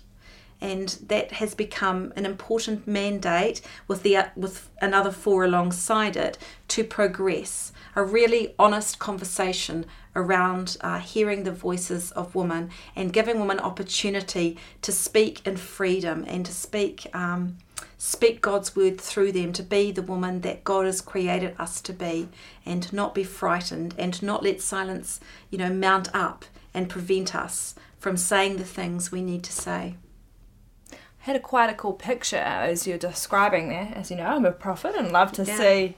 [0.60, 6.84] and that has become an important mandate with the with another four alongside it to
[6.84, 7.72] progress.
[7.94, 14.56] A really honest conversation around uh, hearing the voices of women and giving women opportunity
[14.82, 17.56] to speak in freedom and to speak um,
[17.96, 21.92] speak God's word through them to be the woman that God has created us to
[21.92, 22.28] be
[22.66, 26.44] and not be frightened and not let silence you know mount up
[26.74, 29.94] and prevent us from saying the things we need to say
[31.20, 33.92] had a quite a cool picture as you're describing there.
[33.94, 35.56] As you know, I'm a prophet and love to yeah.
[35.56, 35.96] see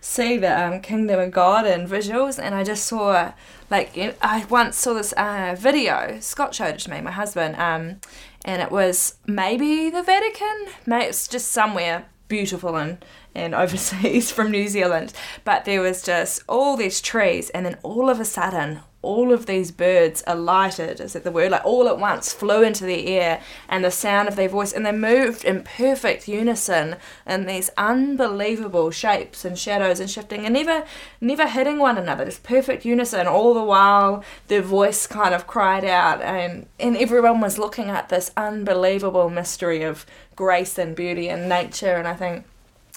[0.00, 2.38] see the um, kingdom of God and visuals.
[2.42, 3.32] And I just saw
[3.70, 6.18] like I once saw this uh, video.
[6.20, 8.00] Scott showed it to me, my husband, um,
[8.44, 10.66] and it was maybe the Vatican.
[10.86, 13.04] Maybe it's just somewhere beautiful and,
[13.34, 15.12] and overseas from New Zealand.
[15.44, 19.46] But there was just all these trees, and then all of a sudden, all of
[19.46, 21.50] these birds alighted, is that the word?
[21.50, 24.86] Like all at once flew into the air and the sound of their voice, and
[24.86, 30.84] they moved in perfect unison in these unbelievable shapes and shadows and shifting and never
[31.20, 33.26] never hitting one another, just perfect unison.
[33.26, 38.08] All the while their voice kind of cried out and, and everyone was looking at
[38.08, 42.44] this unbelievable mystery of grace and beauty and nature and I think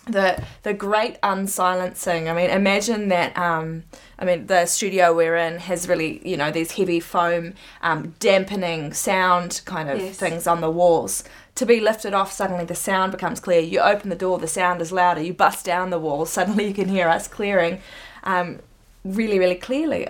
[0.07, 2.29] the the great unsilencing.
[2.29, 3.37] I mean, imagine that.
[3.37, 3.83] Um,
[4.17, 8.93] I mean, the studio we're in has really, you know, these heavy foam um, dampening
[8.93, 10.17] sound kind of Yes.
[10.17, 11.23] things on the walls.
[11.55, 13.59] To be lifted off, suddenly the sound becomes clear.
[13.61, 15.21] You open the door, the sound is louder.
[15.21, 17.79] You bust down the wall, suddenly you can hear us clearing,
[18.23, 18.59] um,
[19.03, 20.07] really, really clearly.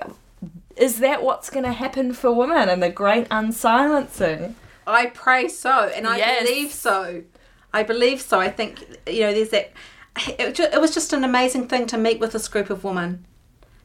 [0.76, 4.56] Is that what's going to happen for women and the great unsilencing?
[4.88, 6.44] I pray so, and I Yes.
[6.48, 7.24] believe so.
[7.76, 8.40] I believe so.
[8.40, 9.72] I think you know, there's that.
[10.40, 13.26] It, it was just an amazing thing to meet with this group of women,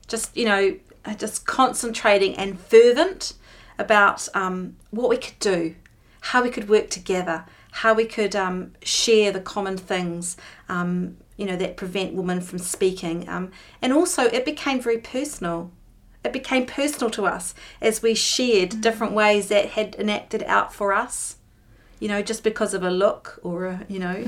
[0.07, 3.33] just you know, uh, just concentrating and fervent
[3.81, 5.75] about um, what we could do,
[6.21, 10.37] how we could work together, how we could um, share the common things.
[10.69, 13.51] Um, you know that prevent women from speaking, um,
[13.83, 15.73] and also it became very personal
[16.23, 20.93] it became personal to us as we shared different ways that had enacted out for
[20.93, 21.37] us
[22.01, 24.25] you know just because of a look or a you know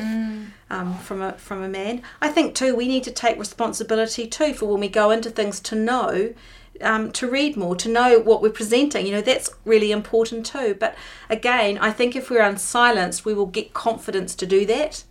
[0.71, 2.03] um, from a from a man.
[2.21, 5.59] I think too we need to take responsibility too for when we go into things
[5.61, 6.35] to know
[6.81, 9.07] um, to read more to know what we're presenting.
[9.07, 10.77] You know that's really important too.
[10.79, 10.95] But
[11.29, 15.05] again i think if we're unsilenced we will get confidence to do that.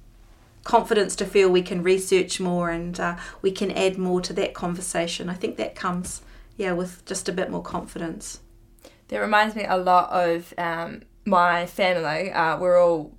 [0.64, 4.54] Confidence to feel we can research more and uh, we can add more to that
[4.54, 5.28] conversation.
[5.28, 6.22] I think that comes,
[6.56, 8.42] yeah, with just a bit more confidence.
[9.08, 12.32] That reminds me a lot of um, my family.
[12.32, 13.12] Uh, we're all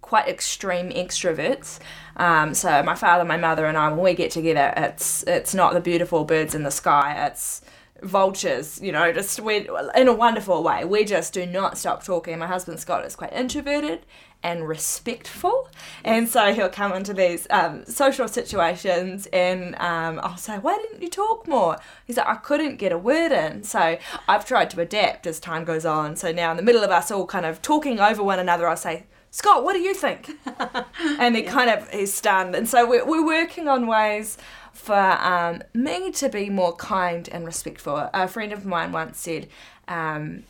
[0.00, 1.78] quite extreme extroverts.
[2.16, 5.74] Um, so my father, my mother, and I, when we get together, it's it's not
[5.74, 7.26] the beautiful birds in the sky.
[7.26, 7.60] It's
[8.02, 10.84] vultures, you know, just we in a wonderful way.
[10.84, 12.38] We just do not stop talking.
[12.38, 14.06] My husband Scott is quite introverted
[14.46, 15.68] and respectful,
[16.04, 21.02] and so he'll come into these um, social situations, and um, I'll say, "Why didn't
[21.02, 24.80] you talk more?" He's like, "I couldn't get a word in." So I've tried to
[24.80, 26.14] adapt as time goes on.
[26.14, 28.76] So now in the middle of us all kind of talking over one another, I'll
[28.76, 29.06] say.
[29.32, 30.30] Scott, what do you think?
[31.18, 32.54] and he kind of is stunned.
[32.54, 34.38] And so we're, we're working on ways
[34.72, 38.08] for um, me to be more kind and respectful.
[38.14, 39.48] A friend of mine once said,
[39.88, 40.44] um,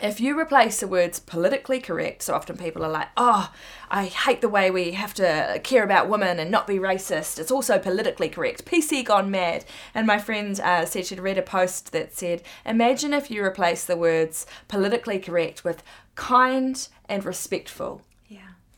[0.00, 3.52] if you replace the words politically correct, so often people are like, oh,
[3.90, 7.38] I hate the way we have to care about women and not be racist.
[7.38, 8.64] It's also politically correct.
[8.64, 9.64] PC gone mad.
[9.94, 13.84] And my friend uh, said she'd read a post that said, imagine if you replace
[13.84, 15.82] the words politically correct with
[16.16, 18.02] kind and respectful.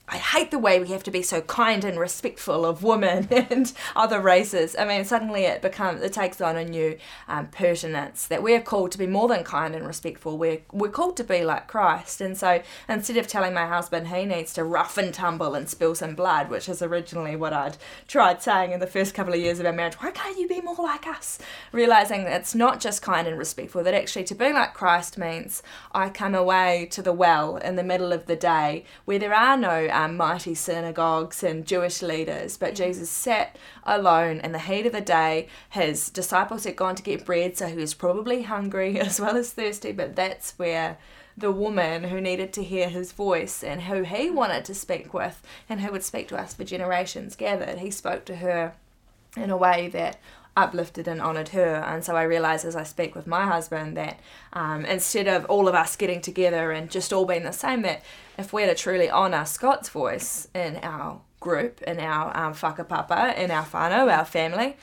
[0.08, 3.72] I hate the way we have to be so kind and respectful of women and
[3.96, 4.76] other races.
[4.78, 8.92] I mean, suddenly it becomes it takes on a new um, pertinence that we're called
[8.92, 10.38] to be more than kind and respectful.
[10.38, 12.20] We're we're called to be like Christ.
[12.20, 15.96] And so instead of telling my husband he needs to rough and tumble and spill
[15.96, 19.58] some blood, which is originally what I'd tried saying in the first couple of years
[19.58, 21.40] of our marriage, why can't you be more like us?
[21.72, 23.82] Realizing that it's not just kind and respectful.
[23.82, 27.82] That actually to be like Christ means I come away to the well in the
[27.82, 32.74] middle of the day where there are no um, mighty synagogues and Jewish leaders, but
[32.74, 35.48] Jesus sat alone in the heat of the day.
[35.70, 39.52] His disciples had gone to get bread, so he was probably hungry as well as
[39.52, 40.98] thirsty, but that's where
[41.34, 45.42] the woman who needed to hear his voice and who he wanted to speak with
[45.68, 47.78] and who would speak to us for generations gathered.
[47.78, 48.74] He spoke to her
[49.34, 50.18] in a way that
[50.56, 51.76] uplifted and honoured her.
[51.86, 54.18] And so I realise as I speak with my husband that
[54.52, 58.02] um, instead of all of us getting together and just all being the same, that
[58.38, 63.50] if we're to truly honour Scott's voice in our group, in our um, whakapapa, in
[63.50, 64.76] our whānau, our family,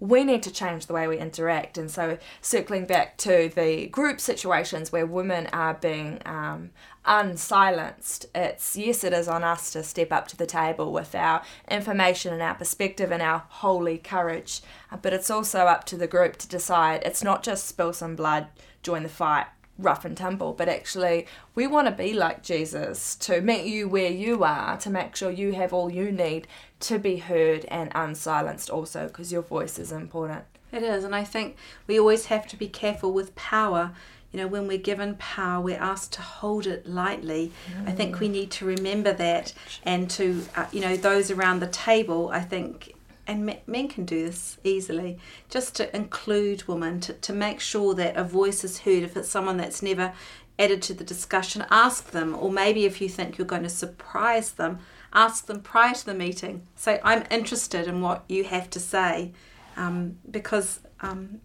[0.00, 1.76] we need to change the way we interact.
[1.76, 6.70] And so, circling back to the group situations where women are being um,
[7.04, 11.42] unsilenced, it's yes, it is on us to step up to the table with our
[11.70, 14.60] information and our perspective and our holy courage.
[14.92, 18.16] Uh, But it's also up to the group to decide it's not just spill some
[18.16, 18.48] blood,
[18.82, 19.46] join the fight,
[19.78, 24.10] rough and tumble, but actually we want to be like Jesus to meet you where
[24.10, 26.46] you are, to make sure you have all you need
[26.80, 30.44] to be heard and unsilenced also because your voice is important.
[30.72, 33.92] It is, and I think we always have to be careful with power.
[34.32, 37.52] You know, when we're given power, we're asked to hold it lightly.
[37.86, 39.52] I think we need to remember that,
[39.82, 42.94] and to, uh, you know, those around the table, I think,
[43.26, 45.18] and men can do this easily,
[45.48, 49.28] just to include women, to, to make sure that a voice is heard if it's
[49.28, 50.12] someone that's never
[50.58, 52.36] added to the discussion, ask them.
[52.38, 54.78] Or maybe if you think you're going to surprise them,
[55.12, 56.66] ask them prior to the meeting.
[56.76, 59.32] Say, I'm interested in what you have to say
[59.76, 61.40] um, because um,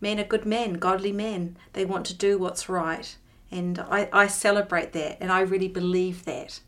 [0.00, 1.56] men are good men, godly men.
[1.72, 3.16] They want to do what's right.
[3.50, 6.60] And I, I celebrate that and I really believe that.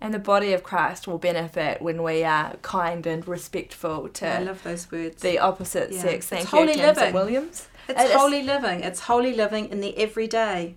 [0.00, 4.38] And the body of Christ will benefit when we are kind and respectful to I
[4.42, 5.22] love those words.
[5.22, 6.00] the opposite Yeah.
[6.02, 6.28] sex.
[6.28, 7.14] Thank It's you, holy James living.
[7.14, 7.68] Williams.
[7.88, 8.80] It's It is- holy living.
[8.80, 10.74] It's holy living in the everyday.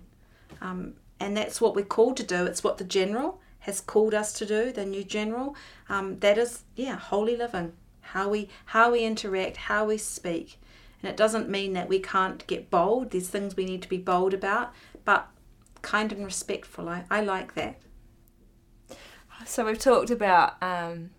[0.60, 2.44] Um, and that's what we're called to do.
[2.46, 5.56] It's what the general has called us to do, the new general.
[5.88, 7.72] Um, that is, yeah, holy living.
[8.12, 10.60] How we how we interact, how we speak.
[11.06, 13.10] It doesn't mean that we can't get bold.
[13.10, 14.72] There's things we need to be bold about,
[15.04, 15.28] but
[15.82, 16.88] kind and respectful.
[16.88, 17.80] I, I like that.
[19.44, 21.10] So we've talked about um,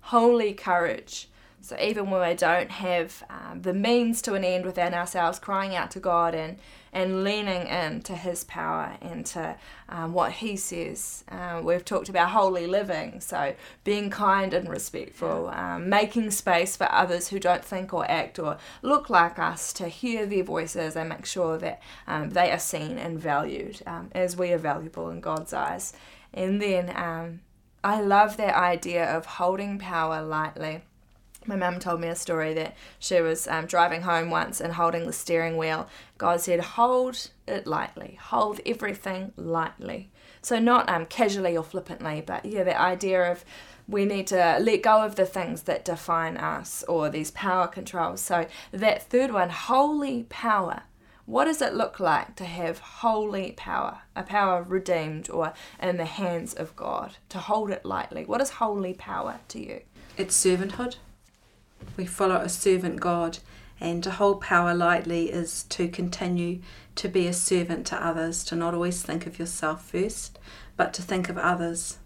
[0.00, 1.28] holy courage.
[1.62, 5.76] So even when we don't have um, the means to an end within ourselves, crying
[5.76, 6.58] out to God and
[6.92, 9.56] and leaning into His power and to
[9.88, 11.22] um, what He says.
[11.28, 13.54] Um, we've talked about holy living, so
[13.84, 18.58] being kind and respectful, um, making space for others who don't think or act or
[18.82, 22.98] look like us to hear their voices and make sure that um, they are seen
[22.98, 25.92] and valued um, as we are valuable in God's eyes.
[26.34, 27.40] And then um,
[27.84, 30.82] I love that idea of holding power lightly.
[31.46, 35.06] My mum told me a story that she was um, driving home once and holding
[35.06, 35.88] the steering wheel.
[36.18, 40.10] God said, Hold it lightly, hold everything lightly.
[40.42, 43.44] So, not um, casually or flippantly, but yeah, the idea of
[43.88, 48.20] we need to let go of the things that define us or these power controls.
[48.20, 50.82] So, that third one, holy power.
[51.24, 56.04] What does it look like to have holy power, a power redeemed or in the
[56.04, 58.24] hands of God, to hold it lightly?
[58.24, 59.82] What is holy power to you?
[60.16, 60.96] It's servanthood.
[61.96, 63.38] We follow a servant God,
[63.80, 66.60] and to hold power lightly is to continue
[66.96, 70.38] to be a servant to others, to not always think of yourself first,
[70.76, 71.98] but to think of others,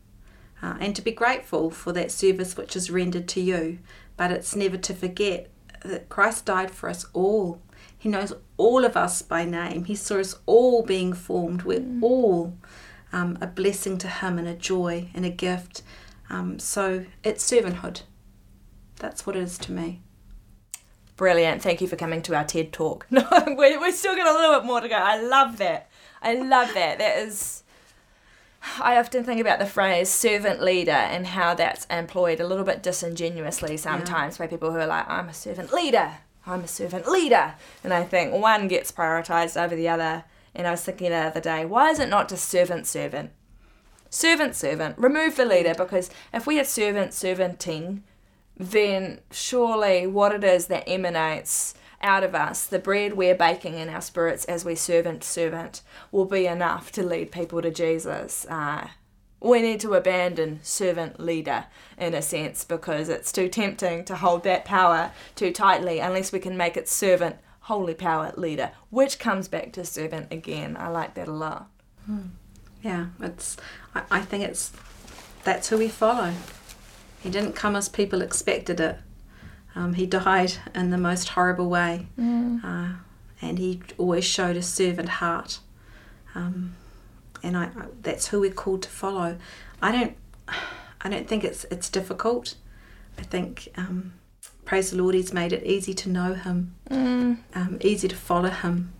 [0.62, 3.78] uh, and to be grateful for that service which is rendered to you.
[4.16, 5.50] But it's never to forget
[5.84, 7.60] that Christ died for us all.
[7.96, 9.84] He knows all of us by name.
[9.84, 11.62] He saw us all being formed.
[11.62, 12.56] We're all
[13.12, 15.82] um, a blessing to Him and a joy and a gift.
[16.30, 18.02] Um, so it's servanthood.
[19.04, 20.00] That's what it is to me.
[21.16, 21.60] Brilliant.
[21.60, 23.06] Thank you for coming to our TED talk.
[23.10, 24.96] No, we we're still got a little bit more to go.
[24.96, 25.90] I love that.
[26.22, 26.98] I love that.
[26.98, 27.64] That is.
[28.80, 32.82] I often think about the phrase servant leader and how that's employed a little bit
[32.82, 36.12] disingenuously sometimes by people who are like, I'm a servant leader.
[36.46, 37.56] I'm a servant leader.
[37.84, 40.24] And I think one gets prioritized over the other.
[40.54, 43.32] And I was thinking the other day, why is it not just servant, servant?
[44.08, 44.96] Servant, servant.
[44.96, 48.02] Remove the leader because if we have servant, servanting,
[48.56, 53.88] then surely what it is that emanates out of us, the bread we're baking in
[53.88, 55.80] our spirits as we servant servant,
[56.12, 58.44] will be enough to lead people to Jesus.
[58.46, 58.88] Uh,
[59.40, 61.66] we need to abandon servant leader
[61.98, 66.38] in a sense because it's too tempting to hold that power too tightly unless we
[66.38, 70.76] can make it servant, holy power leader, which comes back to servant again.
[70.78, 71.68] I like that a lot.
[72.82, 73.56] Yeah, it's.
[73.94, 74.72] I, I think it's.
[75.44, 76.32] That's who we follow.
[77.24, 78.98] He didn't come as people expected it.
[79.74, 82.06] Um, he died in the most horrible way,
[82.62, 82.88] uh,
[83.40, 85.58] and he always showed a servant heart.
[86.34, 86.76] Um,
[87.42, 89.38] and I, I, that's who we're called to follow.
[89.82, 90.16] I don't.
[91.00, 92.54] I don't think it's it's difficult.
[93.18, 93.68] I think.
[93.76, 94.12] Um,
[94.66, 96.74] praise the Lord, He's made it easy to know Him,
[97.54, 98.92] um, easy to follow Him,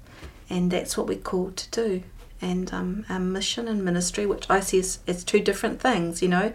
[0.51, 2.03] and that's what we're called to do.
[2.41, 6.29] And um, our mission and ministry, which I see as, as two different things, you
[6.29, 6.53] know.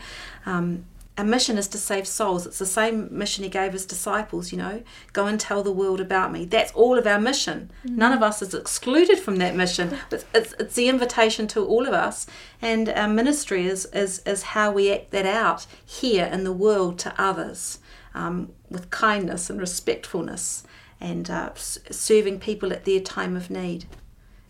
[1.19, 2.47] Our mission is to save souls.
[2.47, 4.83] It's the same mission He gave His disciples, you know.
[5.11, 6.45] Go and tell the world about me.
[6.45, 7.71] That's all of our mission.
[7.83, 9.97] None of us is excluded from that mission.
[10.11, 12.25] It's, it's, it's the invitation to all of us.
[12.61, 16.97] And our ministry is, is, is how we act that out here in the world
[16.99, 17.79] to others
[18.13, 20.63] um, with kindness and respectfulness
[21.01, 23.87] and uh, s- serving people at their time of need.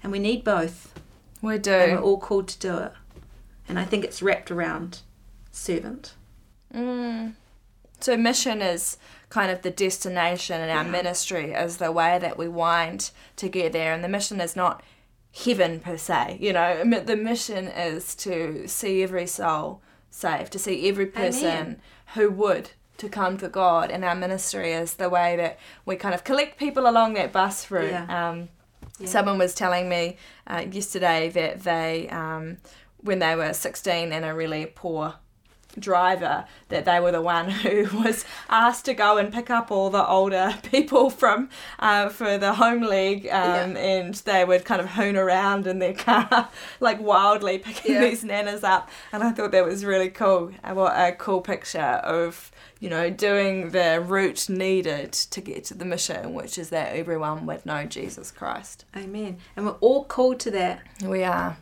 [0.03, 0.93] And we need both.
[1.41, 2.93] We And we're all called to do it.
[3.67, 4.99] And I think it's wrapped around
[5.49, 6.13] servant.
[6.73, 7.33] Mm.
[7.99, 8.97] So mission is
[9.29, 13.73] kind of the destination, and our ministry is the way that we wind to get
[13.73, 13.93] there.
[13.93, 14.81] And the mission is not
[15.35, 16.37] heaven per se.
[16.39, 21.81] You know, the mission is to see every soul saved, to see every person Amen.
[22.15, 23.91] who would to come to God.
[23.91, 27.69] And our ministry is the way that we kind of collect people along that bus
[27.71, 27.91] route.
[27.91, 28.29] Yeah.
[28.29, 28.49] Um,
[28.99, 29.07] Yeah.
[29.07, 32.57] Someone was telling me uh, yesterday that they, um,
[32.97, 35.15] when they were 16 in a really poor
[35.77, 39.89] driver that they were the one who was asked to go and pick up all
[39.89, 41.49] the older people from
[41.79, 43.77] uh, for the home league um, yeah.
[43.77, 46.49] and they would kind of hoon around in their car
[46.79, 48.01] like wildly picking yeah.
[48.01, 48.89] these nanas up.
[49.11, 50.51] And I thought that was really cool.
[50.63, 55.83] What a cool picture of you know doing the route needed to get to the
[55.83, 58.85] mission which is that everyone would know Jesus Christ.
[58.95, 59.37] Amen.
[59.55, 60.81] And we're all called to that.
[61.03, 61.57] We are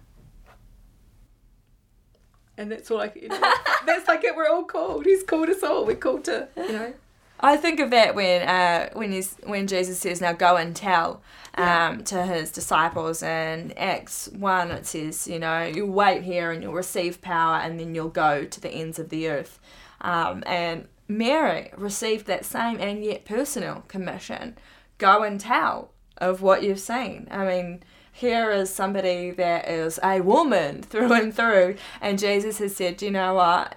[2.58, 3.54] and that's all I, you know,
[3.86, 4.36] that's like it.
[4.36, 5.06] We're all called.
[5.06, 5.86] He's called us all.
[5.86, 6.94] We're called to, you know.
[7.40, 11.22] I think of that when uh, when he's when Jesus says, "Now go and tell."
[11.56, 16.62] Um, to his disciples in Acts 1 it says you know you wait here and
[16.62, 19.60] you'll receive power and then you'll go to the ends of the earth
[20.02, 24.56] um, and Mary received that same and yet personal commission
[25.00, 27.84] go and tell of what you've seen I mean
[28.18, 31.76] here is somebody that is a woman through and through.
[32.02, 33.76] And Jesus has said, you know what?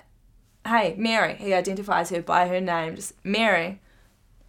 [0.67, 3.81] Hey, Mary, he identifies her by her name, just Mary,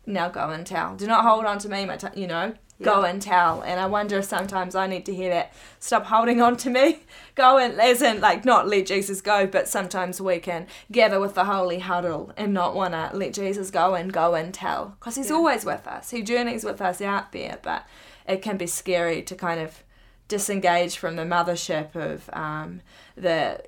[0.05, 0.95] now go and tell.
[0.95, 3.61] Do not hold on to me, my t- you know, go and tell.
[3.61, 5.53] And I wonder if sometimes I need to hear that.
[5.79, 6.99] Stop holding on to me.
[7.35, 11.45] Go and, in, like, not let Jesus go, but sometimes we can gather with the
[11.45, 14.97] holy huddle and not want to let Jesus go and go and tell.
[14.99, 15.37] Because he's yeah.
[15.37, 16.11] always with us.
[16.11, 17.85] He journeys with us out there, but
[18.27, 19.83] it can be scary to kind of
[20.27, 22.81] disengage from the mothership of um,
[23.15, 23.61] the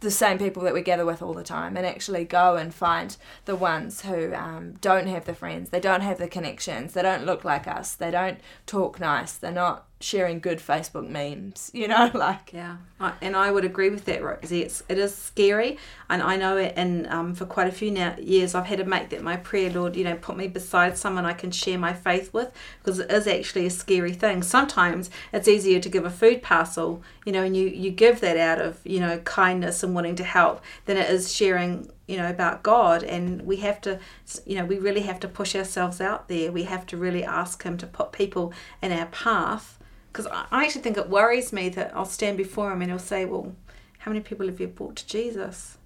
[0.00, 3.16] the same people that we gather with all the time and actually go and find
[3.44, 7.24] the ones who um, don't have the friends, they don't have the connections, they don't
[7.24, 12.10] look like us, they don't talk nice, they're not sharing good Facebook memes, you know,
[12.14, 12.76] like yeah,
[13.20, 14.62] and I would agree with that, Rosie.
[14.62, 15.78] It's it is scary,
[16.08, 16.74] and I know it.
[16.76, 19.70] And um, for quite a few now years, I've had to make that my prayer,
[19.70, 19.96] Lord.
[19.96, 23.26] You know, put me beside someone I can share my faith with, because it is
[23.26, 24.42] actually a scary thing.
[24.42, 28.36] Sometimes it's easier to give a food parcel, you know, and you you give that
[28.36, 32.28] out of you know kindness and wanting to help than it is sharing you know
[32.28, 33.98] about god and we have to
[34.44, 37.62] you know we really have to push ourselves out there we have to really ask
[37.62, 39.78] him to put people in our path
[40.12, 43.24] because I actually think it worries me that I'll stand before him and he'll say,
[43.24, 43.54] "Well,
[43.98, 45.78] how many people have you brought to Jesus?"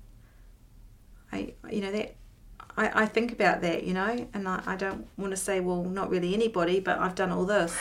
[1.33, 2.17] I, you know, that
[2.77, 5.85] I, I think about that, you know, and I, I don't want to say, well,
[5.85, 7.77] not really anybody, but I've done all this,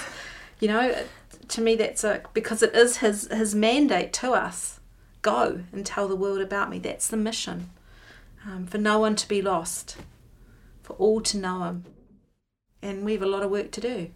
[0.60, 1.04] you know.
[1.50, 4.80] To me, that's a because it is his his mandate to us.
[5.22, 6.80] Go and tell the world about me.
[6.80, 7.70] That's the mission,
[8.46, 9.98] um, for no one to be lost,
[10.82, 11.86] for all to know him,
[12.82, 14.10] and we have a lot of work to do.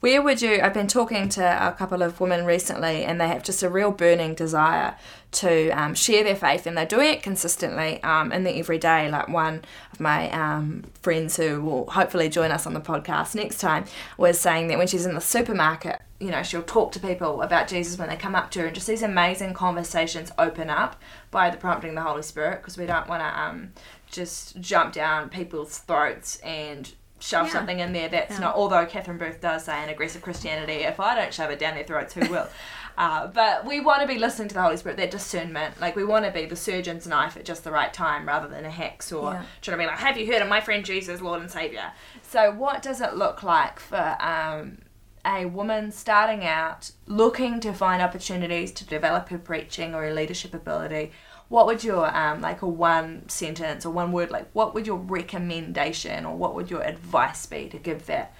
[0.00, 0.60] Where would you?
[0.62, 3.90] I've been talking to a couple of women recently, and they have just a real
[3.90, 4.96] burning desire
[5.32, 9.10] to um, share their faith, and they're doing it consistently um, in the everyday.
[9.10, 9.62] Like one
[9.92, 14.40] of my um, friends who will hopefully join us on the podcast next time was
[14.40, 17.98] saying that when she's in the supermarket, you know, she'll talk to people about Jesus
[17.98, 20.94] when they come up to her, and just these amazing conversations open up
[21.30, 23.72] by the prompting of the Holy Spirit, because we don't want to um,
[24.10, 27.52] just jump down people's throats and shove yeah.
[27.52, 28.40] something in there that's yeah.
[28.40, 28.54] not.
[28.54, 31.84] Although Catherine Booth does say in aggressive Christianity, if I don't shove it down their
[31.84, 32.48] throats, who will?
[32.98, 35.80] uh, but we want to be listening to the Holy Spirit, that discernment.
[35.80, 38.64] Like we want to be the surgeon's knife at just the right time, rather than
[38.64, 39.42] a hex or yeah.
[39.60, 41.92] trying to be like, "Have you heard of my friend Jesus, Lord and Savior?"
[42.22, 44.16] So, what does it look like for?
[44.20, 44.78] Um,
[45.26, 50.54] a woman starting out looking to find opportunities to develop her preaching or her leadership
[50.54, 51.12] ability
[51.48, 54.98] what would your um like a one sentence or one word like what would your
[54.98, 58.34] recommendation or what would your advice be to give that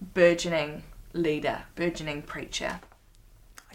[0.00, 0.82] burgeoning
[1.12, 2.80] leader, burgeoning preacher?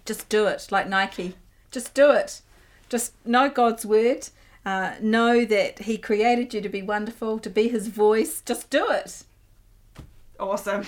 [0.05, 1.35] Just do it, like Nike.
[1.71, 2.41] Just do it.
[2.89, 4.29] Just know God's word.
[4.65, 8.41] Uh, know that He created you to be wonderful, to be His voice.
[8.41, 9.23] Just do it.
[10.39, 10.83] Awesome.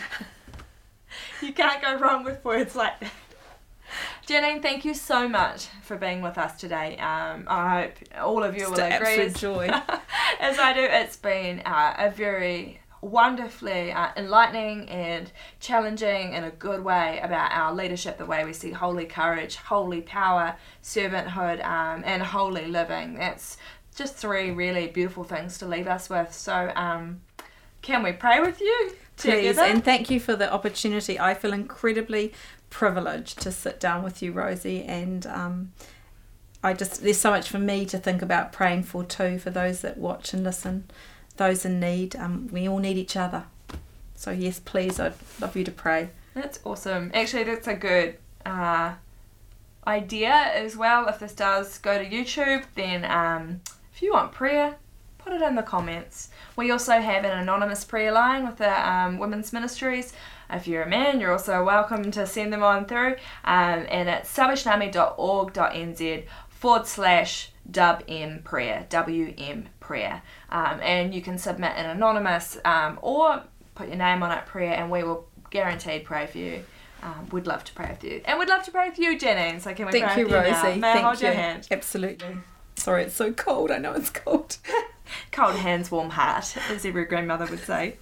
[1.42, 3.12] you can't go wrong with words like that.
[4.28, 6.98] Janine, thank you so much for being with us today.
[6.98, 9.18] Um, I hope all of you it's will agree.
[9.18, 9.70] As, joy.
[10.39, 16.52] as I do, it's been uh, a very wonderfully uh, enlightening and challenging in a
[16.52, 22.02] good way about our leadership, the way we see holy courage, holy power, servanthood, um,
[22.06, 23.16] and holy living.
[23.16, 23.58] That's
[23.96, 26.34] just three really beautiful things to leave us with.
[26.34, 27.22] So, um,
[27.82, 28.96] can we pray with you?
[29.18, 29.62] Please, together?
[29.62, 31.20] and thank you for the opportunity.
[31.20, 32.34] I feel incredibly
[32.70, 35.74] privilege to sit down with you, Rosie, and um,
[36.63, 39.82] I just there's so much for me to think about praying for too for those
[39.82, 40.86] that watch and listen,
[41.38, 42.16] those in need.
[42.16, 43.45] Um, we all need each other.
[44.16, 46.09] So yes, please, I'd love you to pray.
[46.34, 47.11] That's awesome.
[47.13, 48.95] Actually, that's a good uh,
[49.86, 51.07] idea as well.
[51.07, 53.61] If this does go to YouTube, then um,
[53.93, 54.76] if you want prayer,
[55.26, 56.30] put it in the comments.
[56.56, 60.14] We also have an anonymous prayer line with the um, women's ministries.
[60.52, 63.16] If you're a man, you're also welcome to send them on through.
[63.44, 70.22] Um, and it's salvationarmy.org.nz forward slash WM prayer, WM prayer.
[70.52, 73.42] Um, and you can submit an anonymous um, or
[73.74, 76.64] put your name on it prayer, and we will guaranteed pray for you.
[77.02, 78.22] Um, we'd love to pray with you.
[78.26, 79.60] And we'd love to pray with you, Janine.
[79.60, 80.64] So can we Thank pray you, with you now?
[80.64, 80.80] Rosie.
[80.80, 81.28] May I hold you.
[81.28, 81.68] your hand?
[81.72, 82.38] Absolutely.
[82.76, 83.72] Sorry, it's so cold.
[83.72, 84.58] I know it's cold.
[85.32, 87.97] Cold hands, warm heart, as every grandmother would say.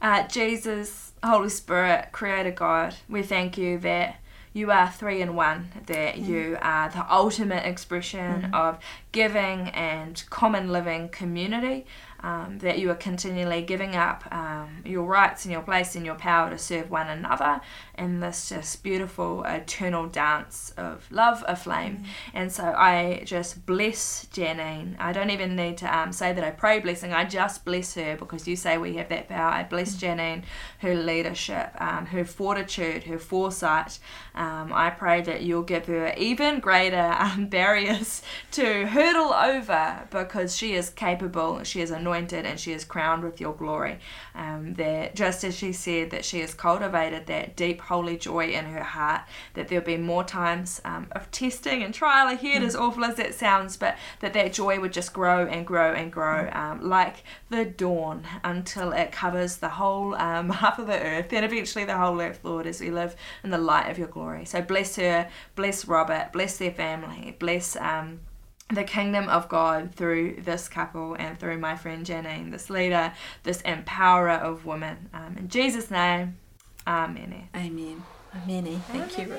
[0.00, 4.16] Uh, Jesus, Holy Spirit, Creator God, we thank you that
[4.52, 8.78] you are three in one, that you are the ultimate expression of
[9.12, 11.86] giving and common living community,
[12.20, 16.16] um, that you are continually giving up um, your rights and your place and your
[16.16, 17.60] power to serve one another
[17.98, 22.04] in this just beautiful eternal dance of love aflame.
[22.32, 24.94] And so I just bless Janine.
[24.98, 28.16] I don't even need to um, say that I pray blessing, I just bless her
[28.16, 29.50] because you say we have that power.
[29.50, 30.44] I bless Janine,
[30.78, 33.98] her leadership, um, her fortitude, her foresight.
[34.34, 38.22] Um, I pray that you'll give her even greater um, barriers
[38.52, 43.40] to hurdle over because she is capable, she is anointed, and she is crowned with
[43.40, 43.98] your glory.
[44.34, 48.66] Um, that just as she said that she has cultivated that deep holy joy in
[48.66, 49.22] her heart,
[49.54, 53.34] that there'll be more times um, of testing and trial ahead, as awful as that
[53.34, 57.64] sounds, but that that joy would just grow and grow and grow um, like the
[57.64, 62.20] dawn until it covers the whole um, half of the earth and eventually the whole
[62.20, 64.44] earth, Lord, as we live in the light of your glory.
[64.44, 67.76] So bless her, bless Robert, bless their family, bless.
[67.76, 68.20] Um,
[68.70, 73.62] the kingdom of God through this couple and through my friend Janine, this leader, this
[73.62, 75.08] empowerer of women.
[75.14, 76.36] Um, in Jesus' name,
[76.88, 77.48] Amen.
[77.54, 78.02] Amen.
[78.34, 78.66] Amen.
[78.66, 78.78] Eh.
[78.90, 79.34] Thank you.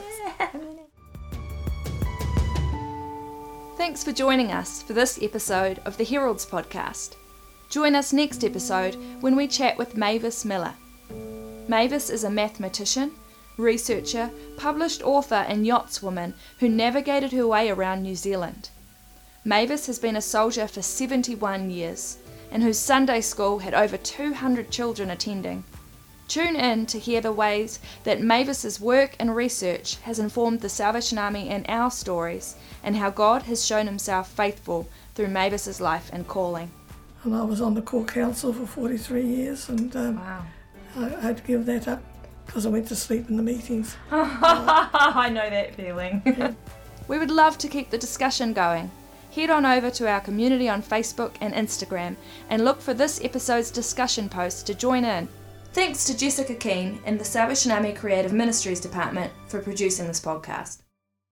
[3.75, 7.15] Thanks for joining us for this episode of the Heralds podcast.
[7.71, 10.75] Join us next episode when we chat with Mavis Miller.
[11.67, 13.13] Mavis is a mathematician,
[13.57, 18.69] researcher, published author, and yachtswoman who navigated her way around New Zealand.
[19.43, 22.19] Mavis has been a soldier for 71 years
[22.51, 25.63] and whose Sunday school had over 200 children attending.
[26.29, 31.17] Tune in to hear the ways that Mavis's work and research has informed the Salvation
[31.17, 36.27] Army and our stories, and how God has shown himself faithful through Mavis's life and
[36.27, 36.69] calling.
[37.23, 40.45] And I was on the Corps Council for 43 years, and um, Wow.
[40.97, 42.03] I, I had to give that up
[42.45, 43.97] because I went to sleep in the meetings.
[44.11, 46.55] I know that feeling.
[47.07, 48.91] we would love to keep the discussion going.
[49.33, 52.17] Head on over to our community on Facebook and Instagram
[52.51, 55.27] and look for this episode's discussion post to join in.
[55.71, 60.81] Thanks to Jessica Keane in the Salvation Army Creative Ministries Department for producing this podcast.